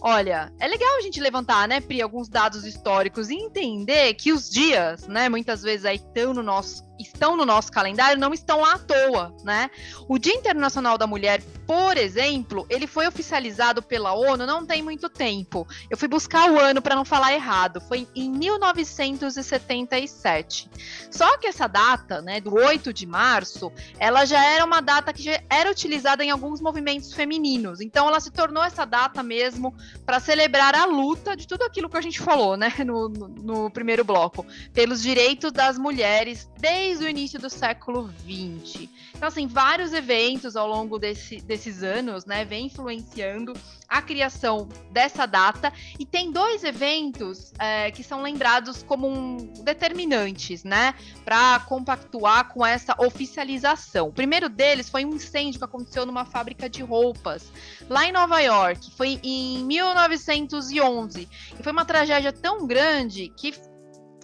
[0.00, 4.48] Olha, é legal a gente levantar, né, Pri, alguns dados históricos e entender que os
[4.48, 8.78] dias, né, muitas vezes aí estão no nosso, estão no nosso calendário, não estão à
[8.78, 9.70] toa, né?
[10.08, 15.08] O Dia Internacional da Mulher, por exemplo, ele foi oficializado pela ONU não tem muito
[15.08, 15.66] tempo.
[15.90, 20.70] Eu fui buscar o ano para não falar errado, foi em 1977.
[21.10, 25.22] Só que essa data, né, do 8 de março, ela já era uma data que
[25.22, 27.80] já era utilizada em alguns movimentos femininos.
[27.80, 29.74] Então ela se tornou essa data mesmo
[30.04, 33.70] para celebrar a luta de tudo aquilo que a gente falou, né, no, no, no
[33.70, 38.88] primeiro bloco, pelos direitos das mulheres desde desde o início do século XX.
[39.12, 43.52] Então, assim, vários eventos ao longo desse, desses anos, né, vem influenciando
[43.88, 45.72] a criação dessa data.
[45.98, 52.64] E tem dois eventos é, que são lembrados como um, determinantes, né, para compactuar com
[52.64, 54.08] essa oficialização.
[54.08, 57.50] O primeiro deles foi um incêndio que aconteceu numa fábrica de roupas
[57.88, 58.92] lá em Nova York.
[58.92, 61.28] Foi em 1911
[61.58, 63.52] e foi uma tragédia tão grande que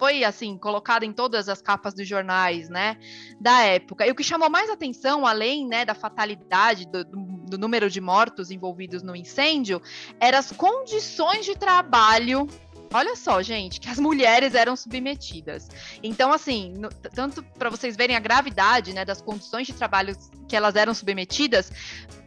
[0.03, 2.97] foi assim colocada em todas as capas dos jornais, né,
[3.41, 4.05] da época.
[4.05, 8.51] E o que chamou mais atenção, além, né, da fatalidade do, do número de mortos
[8.51, 9.81] envolvidos no incêndio,
[10.19, 12.49] eram as condições de trabalho
[12.95, 15.67] Olha só, gente, que as mulheres eram submetidas.
[16.03, 20.15] Então, assim, no, tanto para vocês verem a gravidade né, das condições de trabalho
[20.47, 21.73] que elas eram submetidas,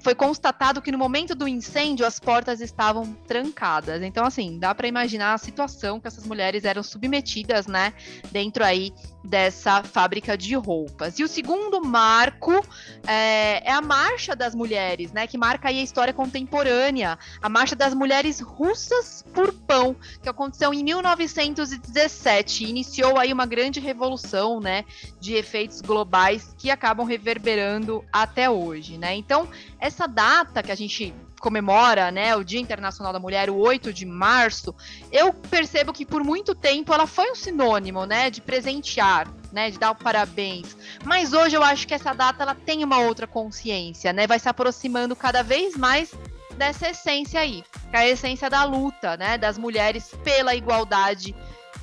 [0.05, 4.03] foi constatado que no momento do incêndio as portas estavam trancadas.
[4.03, 7.91] Então, assim, dá para imaginar a situação que essas mulheres eram submetidas, né,
[8.31, 8.93] dentro aí
[9.23, 11.17] dessa fábrica de roupas.
[11.17, 12.53] E o segundo marco
[13.07, 17.75] é, é, a Marcha das Mulheres, né, que marca aí a história contemporânea, a Marcha
[17.75, 24.85] das Mulheres Russas por Pão, que aconteceu em 1917, iniciou aí uma grande revolução, né,
[25.19, 29.15] de efeitos globais que acabam reverberando até hoje, né?
[29.15, 29.47] Então,
[29.79, 34.05] essa data que a gente comemora, né, o Dia Internacional da Mulher, o 8 de
[34.05, 34.73] março,
[35.11, 39.77] eu percebo que por muito tempo ela foi um sinônimo, né, de presentear, né, de
[39.77, 40.75] dar o parabéns.
[41.03, 44.49] Mas hoje eu acho que essa data ela tem uma outra consciência, né, vai se
[44.49, 46.13] aproximando cada vez mais
[46.57, 51.35] dessa essência aí, que é a essência da luta, né, das mulheres pela igualdade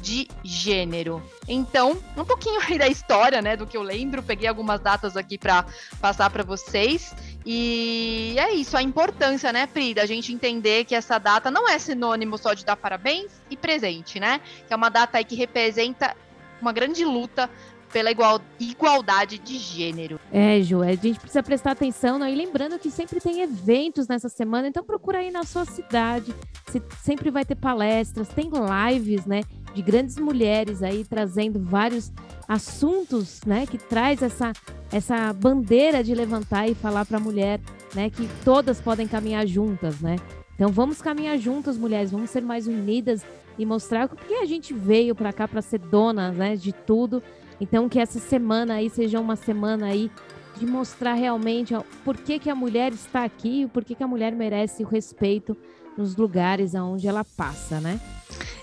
[0.02, 1.22] de gênero.
[1.46, 5.38] Então, um pouquinho aí da história, né, do que eu lembro, peguei algumas datas aqui
[5.38, 5.64] para
[6.00, 7.14] passar para vocês.
[7.44, 11.78] E é isso, a importância, né, Pri, da gente entender que essa data não é
[11.78, 14.40] sinônimo só de dar parabéns e presente, né?
[14.66, 16.16] Que é uma data aí que representa
[16.60, 17.50] uma grande luta
[17.92, 20.18] pela igual, igualdade de gênero.
[20.32, 22.32] É, Ju, a gente precisa prestar atenção, né?
[22.32, 26.34] E lembrando que sempre tem eventos nessa semana, então procura aí na sua cidade.
[26.68, 29.42] Se, sempre vai ter palestras, tem lives, né?
[29.74, 32.12] De grandes mulheres aí trazendo vários
[32.46, 33.66] assuntos, né?
[33.66, 34.52] Que traz essa,
[34.92, 37.60] essa bandeira de levantar e falar para a mulher,
[37.94, 38.10] né?
[38.10, 40.16] Que todas podem caminhar juntas, né?
[40.54, 43.24] Então vamos caminhar juntas, mulheres, vamos ser mais unidas
[43.58, 46.56] e mostrar o que a gente veio para cá para ser dona, né?
[46.56, 47.22] De tudo
[47.62, 50.10] então que essa semana aí seja uma semana aí
[50.58, 54.08] de mostrar realmente ó, por que, que a mulher está aqui, por que, que a
[54.08, 55.56] mulher merece o respeito
[55.96, 58.00] nos lugares aonde ela passa, né?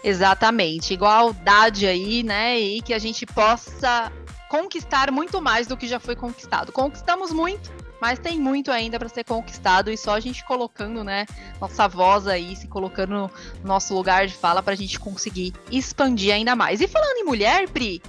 [0.03, 2.59] Exatamente, igualdade aí, né?
[2.59, 4.11] E que a gente possa
[4.49, 6.71] conquistar muito mais do que já foi conquistado.
[6.71, 7.71] Conquistamos muito,
[8.01, 11.25] mas tem muito ainda para ser conquistado e só a gente colocando, né,
[11.61, 13.32] nossa voz aí, se colocando no
[13.63, 16.82] nosso lugar de fala para a gente conseguir expandir ainda mais.
[16.82, 18.01] E falando em mulher, Pri,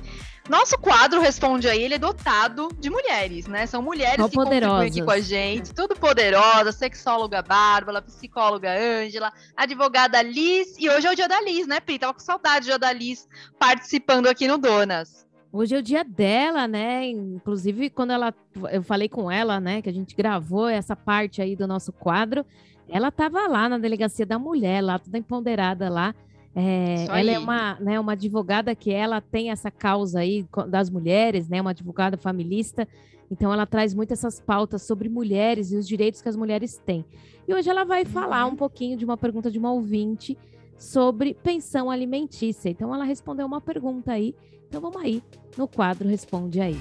[0.50, 3.66] nosso quadro Responde aí, ele é dotado de mulheres, né?
[3.66, 9.32] São mulheres Só que contribuem aqui com a gente, tudo poderosa, sexóloga Bárbara, psicóloga Ângela,
[9.56, 11.98] advogada Liz, e hoje é o dia da Liz, né, Pri?
[11.98, 13.28] Tava com saudade do dia da Liz
[13.58, 15.24] participando aqui no Donas.
[15.52, 17.06] Hoje é o dia dela, né?
[17.06, 18.34] Inclusive, quando ela
[18.72, 22.44] eu falei com ela, né, que a gente gravou essa parte aí do nosso quadro,
[22.88, 26.14] ela estava lá na delegacia da mulher, lá toda empoderada lá.
[26.54, 31.48] É, ela é uma, né, uma advogada que ela tem essa causa aí das mulheres,
[31.48, 32.86] né, uma advogada familista.
[33.30, 37.04] Então ela traz muito essas pautas sobre mulheres e os direitos que as mulheres têm.
[37.46, 38.52] E hoje ela vai falar Uhum.
[38.52, 40.36] um pouquinho de uma pergunta de uma ouvinte
[40.76, 42.68] sobre pensão alimentícia.
[42.68, 44.34] Então ela respondeu uma pergunta aí.
[44.68, 45.22] Então vamos aí
[45.56, 46.76] no quadro Responde aí.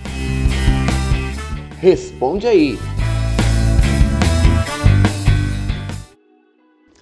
[1.80, 2.78] Responde aí.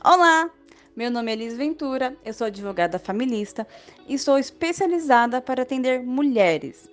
[0.03, 0.49] Olá,
[0.97, 3.67] meu nome é Elis Ventura, eu sou advogada familista
[4.09, 6.89] e sou especializada para atender mulheres.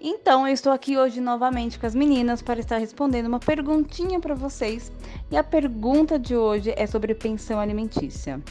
[0.00, 4.34] Então, eu estou aqui hoje novamente com as meninas para estar respondendo uma perguntinha para
[4.34, 4.90] vocês.
[5.30, 8.42] E a pergunta de hoje é sobre pensão alimentícia.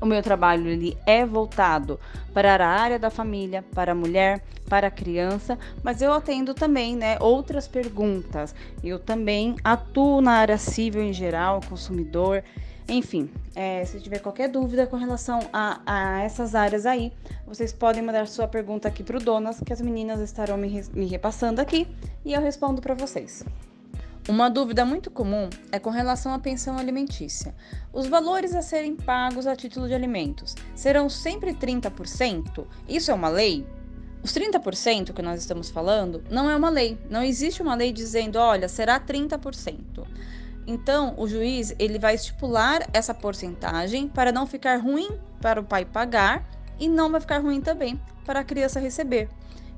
[0.00, 1.98] O meu trabalho ele é voltado
[2.32, 6.94] para a área da família, para a mulher, para a criança, mas eu atendo também,
[6.94, 8.54] né, outras perguntas.
[8.84, 12.44] Eu também atuo na área civil em geral, consumidor,
[12.88, 17.12] enfim, é, se tiver qualquer dúvida com relação a, a essas áreas aí,
[17.46, 21.06] vocês podem mandar sua pergunta aqui para o Donas, que as meninas estarão me, me
[21.06, 21.86] repassando aqui
[22.24, 23.44] e eu respondo para vocês.
[24.26, 27.54] Uma dúvida muito comum é com relação à pensão alimentícia.
[27.92, 32.66] Os valores a serem pagos a título de alimentos serão sempre 30%?
[32.88, 33.66] Isso é uma lei?
[34.22, 36.98] Os 30% que nós estamos falando não é uma lei.
[37.08, 40.06] Não existe uma lei dizendo, olha, será 30%.
[40.70, 45.08] Então, o juiz ele vai estipular essa porcentagem para não ficar ruim
[45.40, 46.46] para o pai pagar
[46.78, 49.30] e não vai ficar ruim também para a criança receber.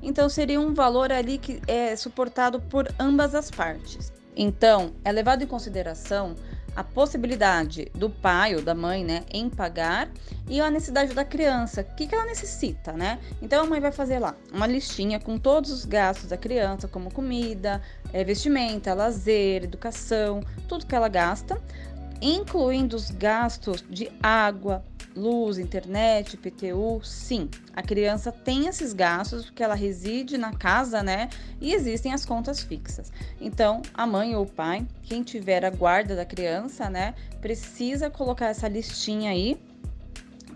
[0.02, 4.12] Então seria um valor ali que é suportado por ambas as partes.
[4.36, 6.34] Então, é levado em consideração
[6.80, 10.08] a possibilidade do pai ou da mãe, né, em pagar
[10.48, 13.18] e a necessidade da criança, o que, que ela necessita, né?
[13.42, 17.12] Então a mãe vai fazer lá uma listinha com todos os gastos da criança, como
[17.12, 17.82] comida,
[18.14, 21.60] é, vestimenta, lazer, educação, tudo que ela gasta,
[22.22, 24.82] incluindo os gastos de água,
[25.20, 31.28] luz, internet, PTU, sim, a criança tem esses gastos porque ela reside na casa, né?
[31.60, 33.12] E existem as contas fixas.
[33.40, 38.46] Então, a mãe ou o pai, quem tiver a guarda da criança, né, precisa colocar
[38.46, 39.60] essa listinha aí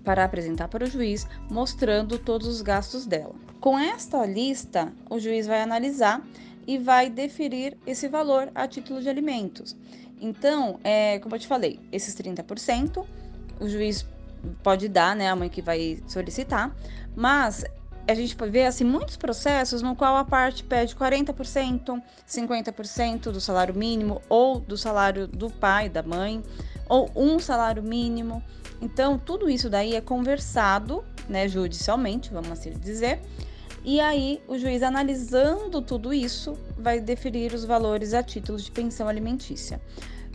[0.05, 3.35] para apresentar para o juiz, mostrando todos os gastos dela.
[3.61, 6.23] Com esta lista, o juiz vai analisar
[6.67, 9.77] e vai deferir esse valor a título de alimentos.
[10.21, 13.05] Então, é, como eu te falei, esses 30%,
[13.61, 14.07] o juiz
[14.63, 16.75] pode dar, né, a mãe que vai solicitar,
[17.15, 17.65] mas
[18.07, 23.75] a gente ver assim muitos processos no qual a parte pede 40%, 50% do salário
[23.75, 26.43] mínimo ou do salário do pai, da mãe,
[26.89, 28.43] ou um salário mínimo.
[28.81, 33.21] Então, tudo isso daí é conversado, né, judicialmente, vamos assim dizer.
[33.83, 39.09] E aí, o juiz analisando tudo isso, vai deferir os valores a título de pensão
[39.09, 39.81] alimentícia.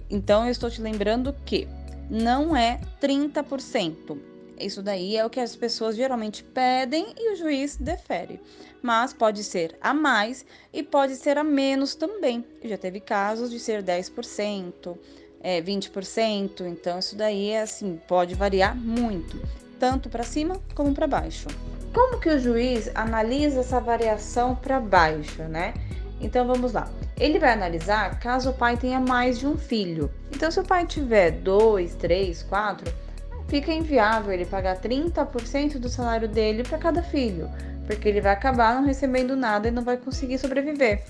[0.09, 1.67] Então, eu estou te lembrando que
[2.09, 4.17] não é 30%.
[4.59, 8.41] Isso daí é o que as pessoas geralmente pedem e o juiz defere.
[8.81, 12.43] Mas pode ser a mais e pode ser a menos também.
[12.63, 14.97] Já teve casos de ser 10%,
[15.41, 16.65] é, 20%.
[16.67, 19.41] Então, isso daí é assim, pode variar muito,
[19.79, 21.47] tanto para cima como para baixo.
[21.93, 25.73] Como que o juiz analisa essa variação para baixo, né?
[26.19, 26.89] Então vamos lá.
[27.19, 30.11] Ele vai analisar caso o pai tenha mais de um filho.
[30.33, 32.91] Então, se o pai tiver dois, três, quatro,
[33.47, 37.49] fica inviável ele pagar 30% do salário dele para cada filho,
[37.85, 41.03] porque ele vai acabar não recebendo nada e não vai conseguir sobreviver.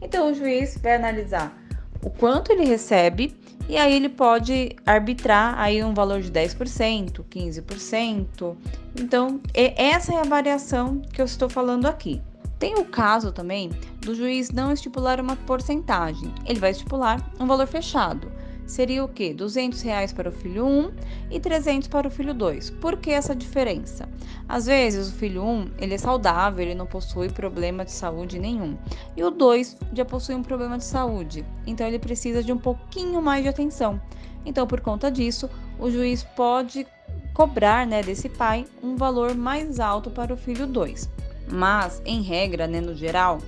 [0.00, 1.56] Então, o juiz vai analisar
[2.02, 3.36] o quanto ele recebe
[3.68, 8.56] e aí ele pode arbitrar aí um valor de 10%, 15%.
[8.98, 12.20] Então, essa é a variação que eu estou falando aqui.
[12.62, 13.70] Tem o caso também
[14.02, 16.32] do juiz não estipular uma porcentagem.
[16.46, 18.30] Ele vai estipular um valor fechado.
[18.64, 19.34] Seria o quê?
[19.34, 20.92] 200 reais para o filho 1
[21.28, 22.70] e 300 para o filho 2.
[22.70, 24.08] Por que essa diferença?
[24.48, 28.78] Às vezes o filho 1 ele é saudável, ele não possui problema de saúde nenhum.
[29.16, 33.20] E o 2 já possui um problema de saúde, então ele precisa de um pouquinho
[33.20, 34.00] mais de atenção.
[34.46, 35.50] Então, por conta disso,
[35.80, 36.86] o juiz pode
[37.34, 41.10] cobrar né, desse pai um valor mais alto para o filho 2.
[41.50, 43.38] Mas, em regra, né, no geral,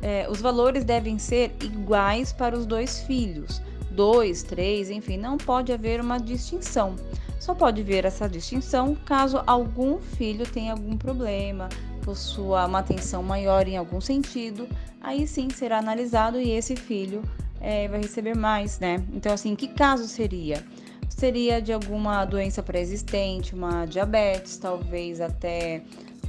[0.00, 3.62] é, os valores devem ser iguais para os dois filhos.
[3.90, 6.96] Dois, três, enfim, não pode haver uma distinção.
[7.38, 11.68] Só pode ver essa distinção caso algum filho tenha algum problema,
[12.04, 14.68] possua uma atenção maior em algum sentido,
[15.00, 17.22] aí sim será analisado e esse filho
[17.60, 19.04] é, vai receber mais, né?
[19.12, 20.64] Então, assim, que caso seria?
[21.08, 25.82] Seria de alguma doença pré-existente, uma diabetes, talvez até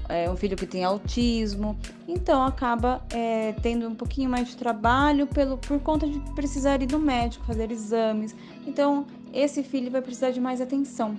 [0.09, 1.77] é, um filho que tem autismo,
[2.07, 6.91] então acaba é, tendo um pouquinho mais de trabalho pelo, por conta de precisar ir
[6.91, 8.35] no médico, fazer exames.
[8.65, 11.17] Então, esse filho vai precisar de mais atenção.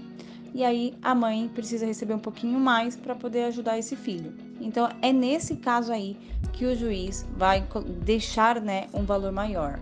[0.54, 4.32] E aí a mãe precisa receber um pouquinho mais para poder ajudar esse filho.
[4.60, 6.16] Então, é nesse caso aí
[6.52, 7.66] que o juiz vai
[8.04, 9.80] deixar né, um valor maior.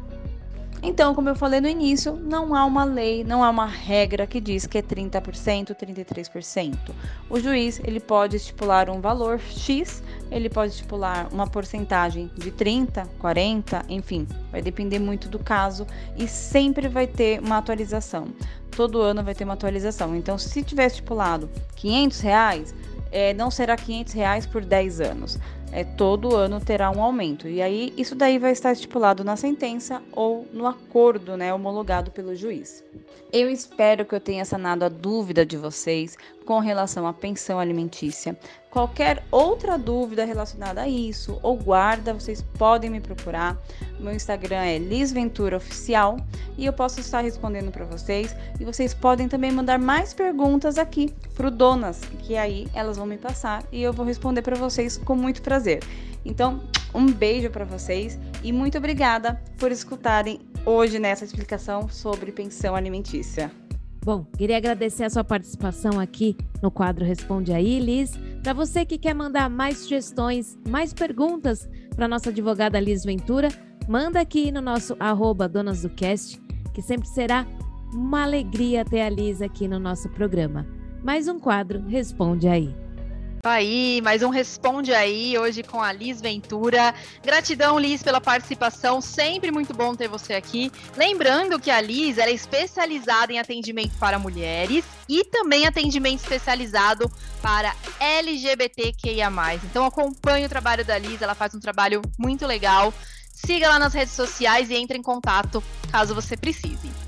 [0.85, 4.41] Então, como eu falei no início, não há uma lei, não há uma regra que
[4.41, 6.77] diz que é 30%, 33%.
[7.31, 13.09] O juiz, ele pode estipular um valor X, ele pode estipular uma porcentagem de 30,
[13.21, 18.27] 40, enfim, vai depender muito do caso e sempre vai ter uma atualização.
[18.73, 20.17] Todo ano vai ter uma atualização.
[20.17, 22.75] Então, se tiver estipulado 500 reais,
[23.13, 25.39] é, não será 500 reais por 10 anos
[25.73, 27.49] é, todo ano terá um aumento.
[27.49, 32.37] E aí, isso daí vai estar estipulado na sentença ou no acordo né, homologado pelo
[32.37, 32.85] juiz.
[33.33, 38.39] Eu espero que eu tenha sanado a dúvida de vocês com relação à pensão alimentícia.
[38.73, 43.61] Qualquer outra dúvida relacionada a isso ou guarda, vocês podem me procurar.
[44.01, 46.17] Meu Instagram é lisventuraoficial
[46.57, 48.35] e eu posso estar respondendo para vocês.
[48.59, 53.19] E vocês podem também mandar mais perguntas aqui pro Donas, que aí elas vão me
[53.19, 55.85] passar e eu vou responder para vocês com muito prazer.
[56.25, 56.63] Então,
[56.95, 63.51] um beijo para vocês e muito obrigada por escutarem hoje nessa explicação sobre pensão alimentícia.
[64.05, 68.13] Bom, queria agradecer a sua participação aqui no quadro Responde aí, Liz.
[68.43, 73.49] Para você que quer mandar mais sugestões, mais perguntas para nossa advogada Liz Ventura,
[73.89, 76.41] manda aqui no nosso arroba Donas do Cast,
[76.75, 77.47] que sempre será
[77.95, 80.67] uma alegria ter a Liz aqui no nosso programa.
[81.05, 82.82] Mais um quadro Responde aí.
[83.45, 86.95] Aí, mais um Responde Aí, hoje com a Liz Ventura.
[87.25, 89.01] Gratidão, Liz, pela participação.
[89.01, 90.71] Sempre muito bom ter você aqui.
[90.97, 97.11] Lembrando que a Liz é especializada em atendimento para mulheres e também atendimento especializado
[97.43, 99.29] para LGBTQIA.
[99.65, 102.95] Então acompanhe o trabalho da Liz, ela faz um trabalho muito legal.
[103.35, 107.02] Siga lá nas redes sociais e entre em contato caso você precise.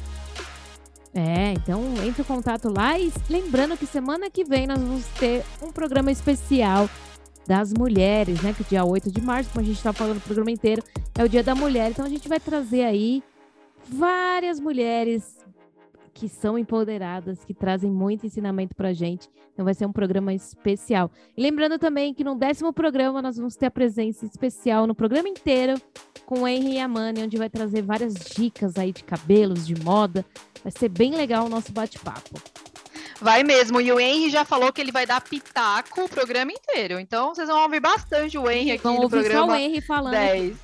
[1.15, 5.45] É, então entre em contato lá e lembrando que semana que vem nós vamos ter
[5.63, 6.91] um programa especial
[7.47, 8.53] das mulheres, né?
[8.53, 10.83] Que dia 8 de março, como a gente está falando o programa inteiro,
[11.17, 11.91] é o dia da mulher.
[11.91, 13.23] Então a gente vai trazer aí
[13.89, 15.45] várias mulheres
[16.13, 19.29] que são empoderadas, que trazem muito ensinamento pra gente.
[19.53, 21.11] Então vai ser um programa especial.
[21.37, 25.29] E lembrando também que no décimo programa nós vamos ter a presença especial no programa
[25.29, 25.75] inteiro
[26.25, 30.25] com o Henry Yamane, onde vai trazer várias dicas aí de cabelos, de moda.
[30.65, 32.41] Vai ser bem legal o nosso bate-papo.
[33.21, 33.81] Vai mesmo.
[33.81, 36.99] E o Henry já falou que ele vai dar pitaco o programa inteiro.
[36.99, 39.81] Então vocês vão ouvir bastante o Henry aqui Vão no ouvir programa só o Henry
[39.83, 40.13] falando.
[40.13, 40.57] 10.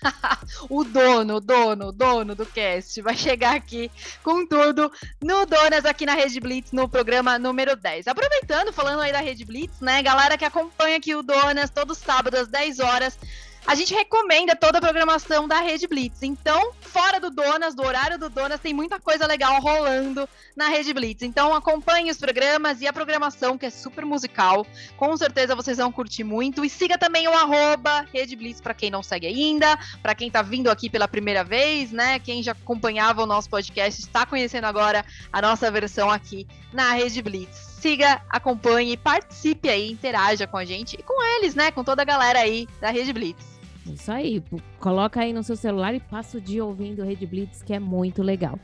[0.70, 3.90] o dono, o dono, o dono do cast vai chegar aqui
[4.22, 4.90] com tudo
[5.20, 8.06] no Donas aqui na Rede Blitz no programa número 10.
[8.06, 12.36] Aproveitando, falando aí da Rede Blitz, né, galera que acompanha aqui o Donas todo sábado
[12.36, 13.18] às 10 horas,
[13.66, 16.22] a gente recomenda toda a programação da Rede Blitz.
[16.22, 20.92] Então, fora do Donas, do horário do Donas, tem muita coisa legal rolando na Rede
[20.92, 21.22] Blitz.
[21.22, 24.66] Então, acompanhe os programas e a programação, que é super musical.
[24.96, 26.64] Com certeza vocês vão curtir muito.
[26.64, 30.42] E siga também o arroba Rede Blitz para quem não segue ainda, para quem tá
[30.42, 32.18] vindo aqui pela primeira vez, né?
[32.18, 37.22] Quem já acompanhava o nosso podcast está conhecendo agora a nossa versão aqui na Rede
[37.22, 41.70] Blitz siga, acompanhe, participe aí, interaja com a gente e com eles, né?
[41.70, 43.58] Com toda a galera aí da Rede Blitz.
[43.86, 44.42] Isso aí,
[44.78, 48.22] coloca aí no seu celular e passa o dia ouvindo Rede Blitz, que é muito
[48.22, 48.58] legal.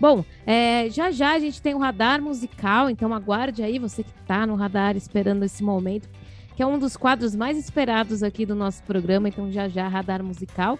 [0.00, 4.12] Bom, é, já já a gente tem o radar musical, então aguarde aí, você que
[4.26, 6.08] tá no radar esperando esse momento,
[6.56, 10.22] que é um dos quadros mais esperados aqui do nosso programa, então já já radar
[10.22, 10.78] musical.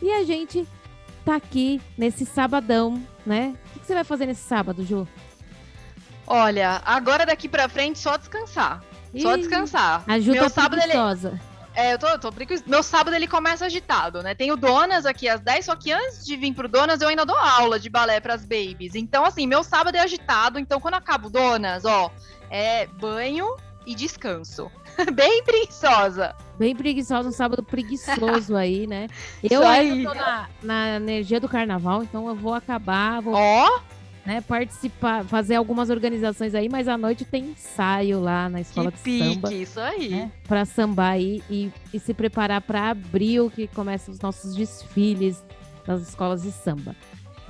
[0.00, 0.66] E a gente
[1.24, 3.54] tá aqui nesse sabadão, né?
[3.76, 5.06] O que você vai fazer nesse sábado, Ju?
[6.26, 8.82] Olha, agora daqui pra frente só descansar.
[9.20, 10.02] Só Ih, descansar.
[10.06, 11.40] A Ju Meu tá sábado ele, preguiçosa.
[11.74, 12.68] É, eu tô, tô preguiçosa.
[12.68, 14.34] Meu sábado ele começa agitado, né?
[14.34, 17.26] Tem o Donas aqui às 10, só que antes de vir pro Donas eu ainda
[17.26, 18.94] dou aula de balé pras babies.
[18.94, 20.58] Então, assim, meu sábado é agitado.
[20.58, 22.10] Então, quando acaba o Donas, ó,
[22.50, 23.56] é banho
[23.86, 24.70] e descanso.
[25.12, 26.34] Bem preguiçosa.
[26.58, 29.08] Bem preguiçosa, um sábado preguiçoso aí, né?
[29.42, 29.90] Isso Eu aí.
[29.90, 33.80] ainda tô na, na energia do carnaval, então eu vou acabar, vou Ó,
[34.24, 38.92] né, participar, fazer algumas organizações aí, mas à noite tem ensaio lá na que escola
[38.92, 40.08] de pique, samba, isso aí.
[40.10, 40.32] né?
[40.46, 45.42] Pra sambar aí e, e se preparar para abril, que começam os nossos desfiles
[45.86, 46.94] das escolas de samba.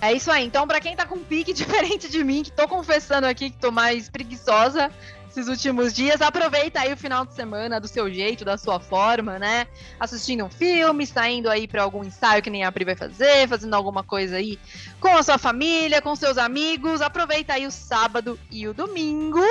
[0.01, 0.45] É isso aí.
[0.45, 3.71] Então, pra quem tá com pique diferente de mim, que tô confessando aqui que tô
[3.71, 4.91] mais preguiçosa
[5.33, 9.39] esses últimos dias, aproveita aí o final de semana do seu jeito, da sua forma,
[9.39, 9.67] né?
[9.99, 13.73] Assistindo um filme, saindo aí pra algum ensaio que nem a Pri vai fazer, fazendo
[13.73, 14.59] alguma coisa aí
[15.01, 17.01] com a sua família, com seus amigos.
[17.01, 19.43] Aproveita aí o sábado e o domingo.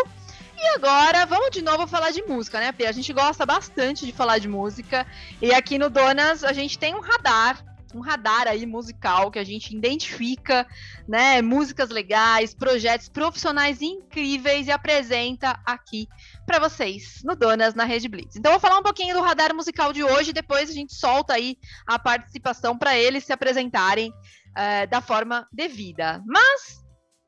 [0.56, 2.86] E agora, vamos de novo falar de música, né, Pri?
[2.86, 5.08] A gente gosta bastante de falar de música.
[5.42, 7.58] E aqui no Donas, a gente tem um radar
[7.94, 10.68] um radar aí musical que a gente identifica,
[11.08, 16.08] né, músicas legais, projetos profissionais incríveis e apresenta aqui
[16.46, 18.36] para vocês no Donas na Rede Blitz.
[18.36, 21.58] Então vou falar um pouquinho do radar musical de hoje, depois a gente solta aí
[21.88, 24.14] a participação para eles se apresentarem
[24.56, 26.22] eh, da forma devida.
[26.26, 26.82] Mas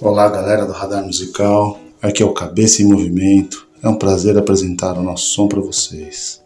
[0.00, 1.80] Olá, galera do Radar Musical.
[2.00, 3.66] Aqui é o Cabeça em Movimento.
[3.82, 6.40] É um prazer apresentar o nosso som para vocês.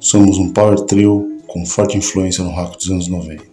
[0.00, 3.44] Somos um power trio com forte influência no rock dos anos 90.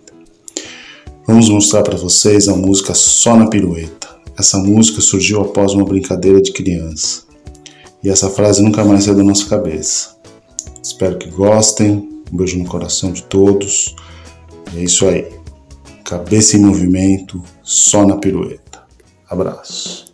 [1.28, 4.08] Vamos mostrar para vocês a música Só na Pirueta.
[4.40, 7.24] Essa música surgiu após uma brincadeira de criança.
[8.02, 10.16] E essa frase nunca mais saiu da nossa cabeça.
[10.82, 12.24] Espero que gostem.
[12.32, 13.94] Um beijo no coração de todos.
[14.74, 15.28] E é isso aí.
[16.06, 18.84] Cabeça em movimento, só na pirueta.
[19.30, 20.14] Abraço.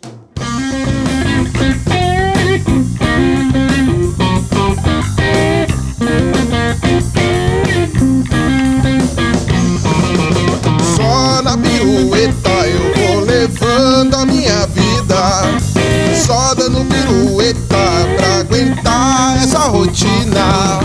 [19.64, 20.80] a rotina.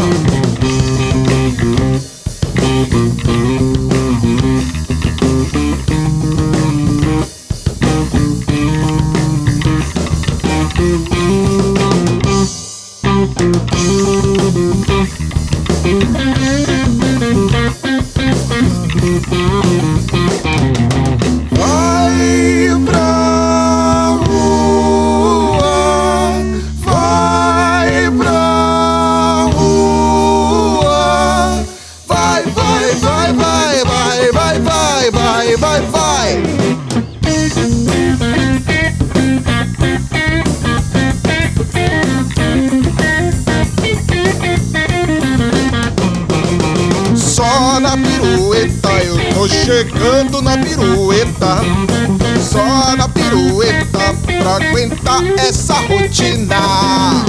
[15.82, 16.69] Música
[49.50, 51.62] chegando na pirueta.
[52.42, 57.26] Só na pirueta pra aguentar essa rotina.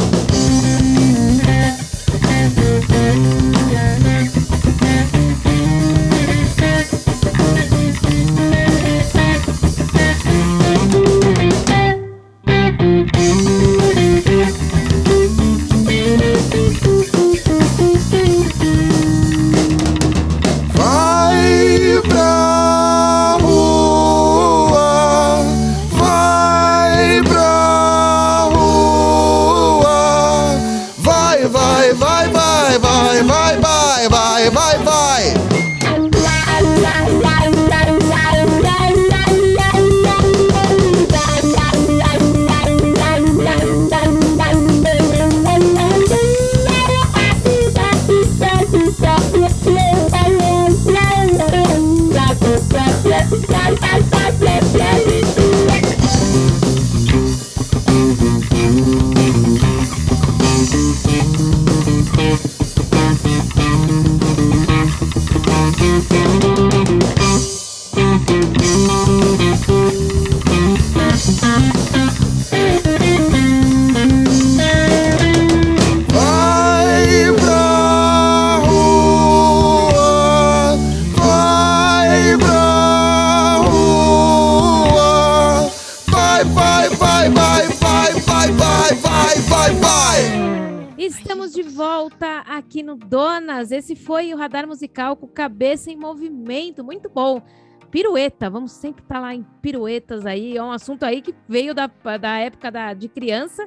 [91.11, 93.73] Estamos de volta aqui no Donas.
[93.73, 96.85] Esse foi o Radar Musical com cabeça em movimento.
[96.85, 97.43] Muito bom.
[97.91, 100.57] Pirueta, vamos sempre estar lá em piruetas aí.
[100.57, 103.65] É um assunto aí que veio da, da época da, de criança,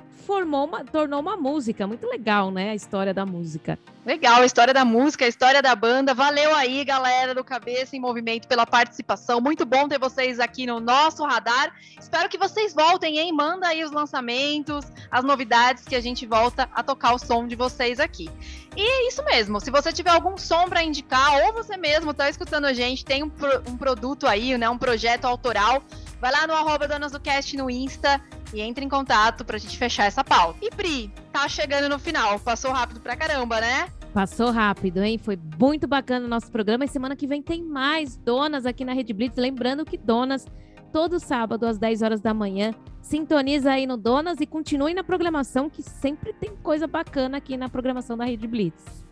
[0.00, 1.86] que formou uma, tornou uma música.
[1.86, 2.70] Muito legal, né?
[2.70, 3.78] A história da música.
[4.04, 6.14] Legal, a história da música, a história da banda.
[6.14, 9.40] Valeu aí, galera do Cabeça em Movimento, pela participação.
[9.40, 11.74] Muito bom ter vocês aqui no nosso radar.
[11.98, 13.32] Espero que vocês voltem, hein?
[13.32, 17.56] Manda aí os lançamentos, as novidades que a gente volta a tocar o som de
[17.56, 18.30] vocês aqui.
[18.76, 19.58] E é isso mesmo.
[19.60, 23.22] Se você tiver algum som para indicar, ou você mesmo está escutando a gente, tem
[23.22, 24.68] um, pro- um produto aí, né?
[24.68, 25.82] Um projeto autoral.
[26.20, 28.20] Vai lá no arroba Donas do Cast no Insta
[28.54, 30.58] e entre em contato pra gente fechar essa pauta.
[30.62, 32.38] E Pri, tá chegando no final.
[32.40, 33.88] Passou rápido pra caramba, né?
[34.14, 35.18] Passou rápido, hein?
[35.18, 36.84] Foi muito bacana o nosso programa.
[36.84, 39.36] E semana que vem tem mais donas aqui na Rede Blitz.
[39.36, 40.46] Lembrando que donas,
[40.90, 42.72] todo sábado às 10 horas da manhã.
[43.02, 47.68] Sintoniza aí no Donas e continue na programação, que sempre tem coisa bacana aqui na
[47.68, 49.05] programação da Rede Blitz.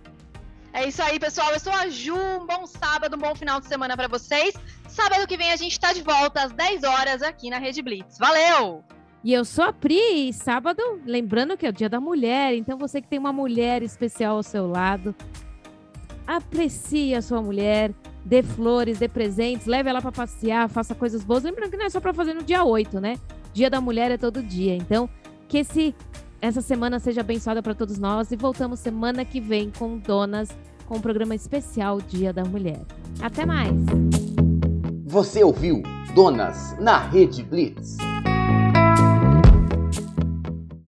[0.75, 1.53] É isso aí, pessoal.
[1.53, 2.17] Eu sou a Ju.
[2.17, 4.57] Um bom sábado, um bom final de semana pra vocês.
[4.89, 8.19] Sábado que vem a gente tá de volta às 10 horas aqui na Rede Blitz.
[8.19, 8.83] Valeu!
[9.23, 12.77] E eu sou a Pri, e sábado, lembrando que é o Dia da Mulher, então
[12.77, 15.15] você que tem uma mulher especial ao seu lado,
[16.27, 17.91] aprecie a sua mulher,
[18.25, 21.45] dê flores, dê presentes, leve ela para passear, faça coisas boas.
[21.45, 23.15] Lembrando que não é só para fazer no dia 8, né?
[23.53, 24.75] Dia da Mulher é todo dia.
[24.75, 25.09] Então,
[25.49, 25.95] que esse
[26.45, 30.51] essa semana seja abençoada para todos nós e voltamos semana que vem com Donas,
[30.85, 32.83] com um programa especial Dia da Mulher.
[33.19, 33.73] Até mais.
[35.07, 35.83] Você ouviu
[36.15, 37.97] Donas na Rede Blitz.